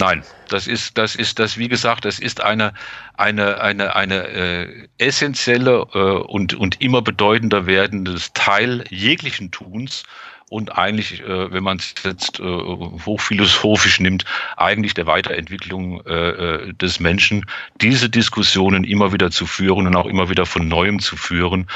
Nein, 0.00 0.24
das 0.48 0.66
ist, 0.66 0.96
das 0.96 1.14
ist, 1.14 1.38
das, 1.38 1.58
wie 1.58 1.68
gesagt, 1.68 2.06
das 2.06 2.18
ist 2.18 2.40
eine, 2.40 2.72
eine, 3.18 3.60
eine, 3.60 3.94
eine 3.94 4.28
äh, 4.28 4.88
essentielle 4.96 5.86
äh, 5.92 5.98
und, 5.98 6.54
und 6.54 6.80
immer 6.80 7.02
bedeutender 7.02 7.66
werdendes 7.66 8.32
Teil 8.32 8.82
jeglichen 8.88 9.50
Tuns 9.50 10.04
und 10.48 10.76
eigentlich, 10.76 11.20
äh, 11.20 11.52
wenn 11.52 11.62
man 11.62 11.76
es 11.76 11.94
jetzt 12.02 12.40
äh, 12.40 12.42
hochphilosophisch 12.42 14.00
nimmt, 14.00 14.24
eigentlich 14.56 14.94
der 14.94 15.06
Weiterentwicklung 15.06 16.04
äh, 16.06 16.30
äh, 16.30 16.72
des 16.72 16.98
Menschen, 16.98 17.44
diese 17.82 18.08
Diskussionen 18.08 18.84
immer 18.84 19.12
wieder 19.12 19.30
zu 19.30 19.44
führen 19.44 19.86
und 19.86 19.96
auch 19.96 20.06
immer 20.06 20.30
wieder 20.30 20.46
von 20.46 20.66
neuem 20.66 20.98
zu 20.98 21.18
führen 21.18 21.68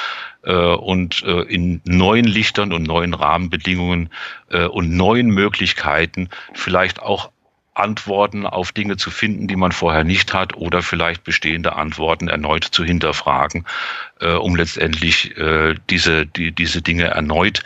äh, 0.44 0.54
und 0.54 1.22
äh, 1.24 1.42
in 1.42 1.82
neuen 1.84 2.24
Lichtern 2.24 2.72
und 2.72 2.84
neuen 2.84 3.12
Rahmenbedingungen 3.12 4.08
äh, 4.50 4.64
und 4.64 4.96
neuen 4.96 5.28
Möglichkeiten 5.28 6.30
vielleicht 6.54 7.00
auch 7.00 7.30
Antworten 7.74 8.46
auf 8.46 8.72
Dinge 8.72 8.96
zu 8.96 9.10
finden, 9.10 9.48
die 9.48 9.56
man 9.56 9.72
vorher 9.72 10.04
nicht 10.04 10.32
hat, 10.32 10.56
oder 10.56 10.82
vielleicht 10.82 11.24
bestehende 11.24 11.74
Antworten 11.74 12.28
erneut 12.28 12.64
zu 12.64 12.84
hinterfragen, 12.84 13.66
äh, 14.20 14.32
um 14.32 14.56
letztendlich 14.56 15.36
äh, 15.36 15.74
diese, 15.90 16.26
die, 16.26 16.52
diese 16.52 16.82
Dinge 16.82 17.04
erneut 17.04 17.62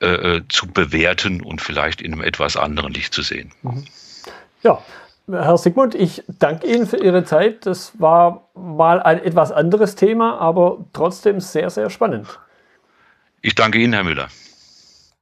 äh, 0.00 0.06
äh 0.06 0.42
zu 0.48 0.66
bewerten 0.66 1.40
und 1.42 1.60
vielleicht 1.60 2.02
in 2.02 2.12
einem 2.12 2.22
etwas 2.22 2.56
anderen 2.56 2.92
Licht 2.92 3.14
zu 3.14 3.22
sehen. 3.22 3.52
Mhm. 3.62 3.84
Ja, 4.62 4.82
Herr 5.30 5.58
Sigmund, 5.58 5.94
ich 5.94 6.22
danke 6.26 6.66
Ihnen 6.66 6.86
für 6.86 6.96
Ihre 6.96 7.24
Zeit. 7.24 7.66
Das 7.66 7.92
war 8.00 8.48
mal 8.54 9.00
ein 9.00 9.22
etwas 9.22 9.52
anderes 9.52 9.94
Thema, 9.94 10.38
aber 10.38 10.84
trotzdem 10.92 11.40
sehr, 11.40 11.70
sehr 11.70 11.90
spannend. 11.90 12.38
Ich 13.40 13.54
danke 13.54 13.78
Ihnen, 13.78 13.92
Herr 13.92 14.04
Müller. 14.04 14.28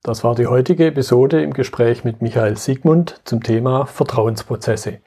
Das 0.03 0.25
war 0.25 0.35
die 0.35 0.47
heutige 0.47 0.87
Episode 0.87 1.43
im 1.43 1.53
Gespräch 1.53 2.05
mit 2.05 2.23
Michael 2.23 2.57
Siegmund 2.57 3.21
zum 3.25 3.43
Thema 3.43 3.85
Vertrauensprozesse. 3.85 5.01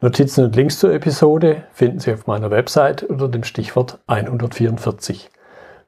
Notizen 0.00 0.46
und 0.46 0.56
Links 0.56 0.78
zur 0.78 0.94
Episode 0.94 1.64
finden 1.74 1.98
Sie 1.98 2.10
auf 2.10 2.26
meiner 2.26 2.50
Website 2.50 3.02
unter 3.02 3.28
dem 3.28 3.44
Stichwort 3.44 3.98
144. 4.06 5.30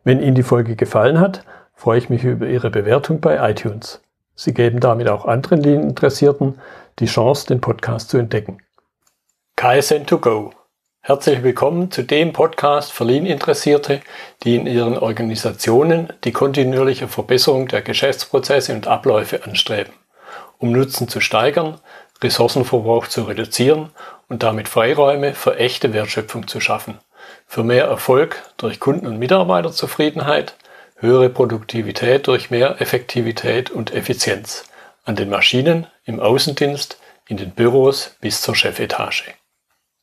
Wenn 0.05 0.21
Ihnen 0.21 0.35
die 0.35 0.43
Folge 0.43 0.77
gefallen 0.77 1.19
hat, 1.19 1.47
freue 1.75 1.97
ich 1.97 2.11
mich 2.11 2.25
über 2.25 2.47
Ihre 2.47 2.69
Bewertung 2.69 3.21
bei 3.21 3.51
iTunes. 3.51 4.03
Sie 4.35 4.53
geben 4.53 4.81
damit 4.81 5.09
auch 5.09 5.25
anderen 5.25 5.63
Linieninteressierten 5.63 6.59
die 6.99 7.07
Chance, 7.07 7.47
den 7.47 7.63
Podcast 7.63 8.11
zu 8.11 8.19
entdecken. 8.19 8.59
KSN2Go 9.57 10.51
Herzlich 11.05 11.43
willkommen 11.43 11.91
zu 11.91 12.05
dem 12.05 12.33
Podcast 12.33 12.93
für 12.93 13.03
Lean-Interessierte, 13.03 14.03
die 14.45 14.55
in 14.55 14.69
ihren 14.69 14.97
Organisationen 14.97 16.13
die 16.23 16.31
kontinuierliche 16.31 17.09
Verbesserung 17.09 17.67
der 17.67 17.83
Geschäftsprozesse 17.83 18.73
und 18.73 18.87
Abläufe 18.87 19.43
anstreben, 19.43 19.93
um 20.59 20.71
Nutzen 20.71 21.09
zu 21.09 21.21
steigern, 21.21 21.81
Ressourcenverbrauch 22.23 23.09
zu 23.09 23.25
reduzieren 23.25 23.91
und 24.29 24.45
damit 24.45 24.69
Freiräume 24.69 25.35
für 25.35 25.57
echte 25.57 25.93
Wertschöpfung 25.93 26.47
zu 26.47 26.61
schaffen, 26.61 27.01
für 27.49 27.65
mehr 27.65 27.87
Erfolg 27.87 28.41
durch 28.57 28.79
Kunden- 28.79 29.09
und 29.09 29.19
Mitarbeiterzufriedenheit, 29.19 30.55
höhere 30.99 31.31
Produktivität 31.31 32.29
durch 32.29 32.53
mehr 32.53 32.81
Effektivität 32.81 33.71
und 33.71 33.93
Effizienz 33.93 34.67
an 35.05 35.17
den 35.17 35.31
Maschinen, 35.31 35.89
im 36.05 36.21
Außendienst, 36.21 37.01
in 37.27 37.39
den 37.39 37.51
Büros 37.51 38.15
bis 38.21 38.41
zur 38.41 38.55
Chefetage. 38.55 39.35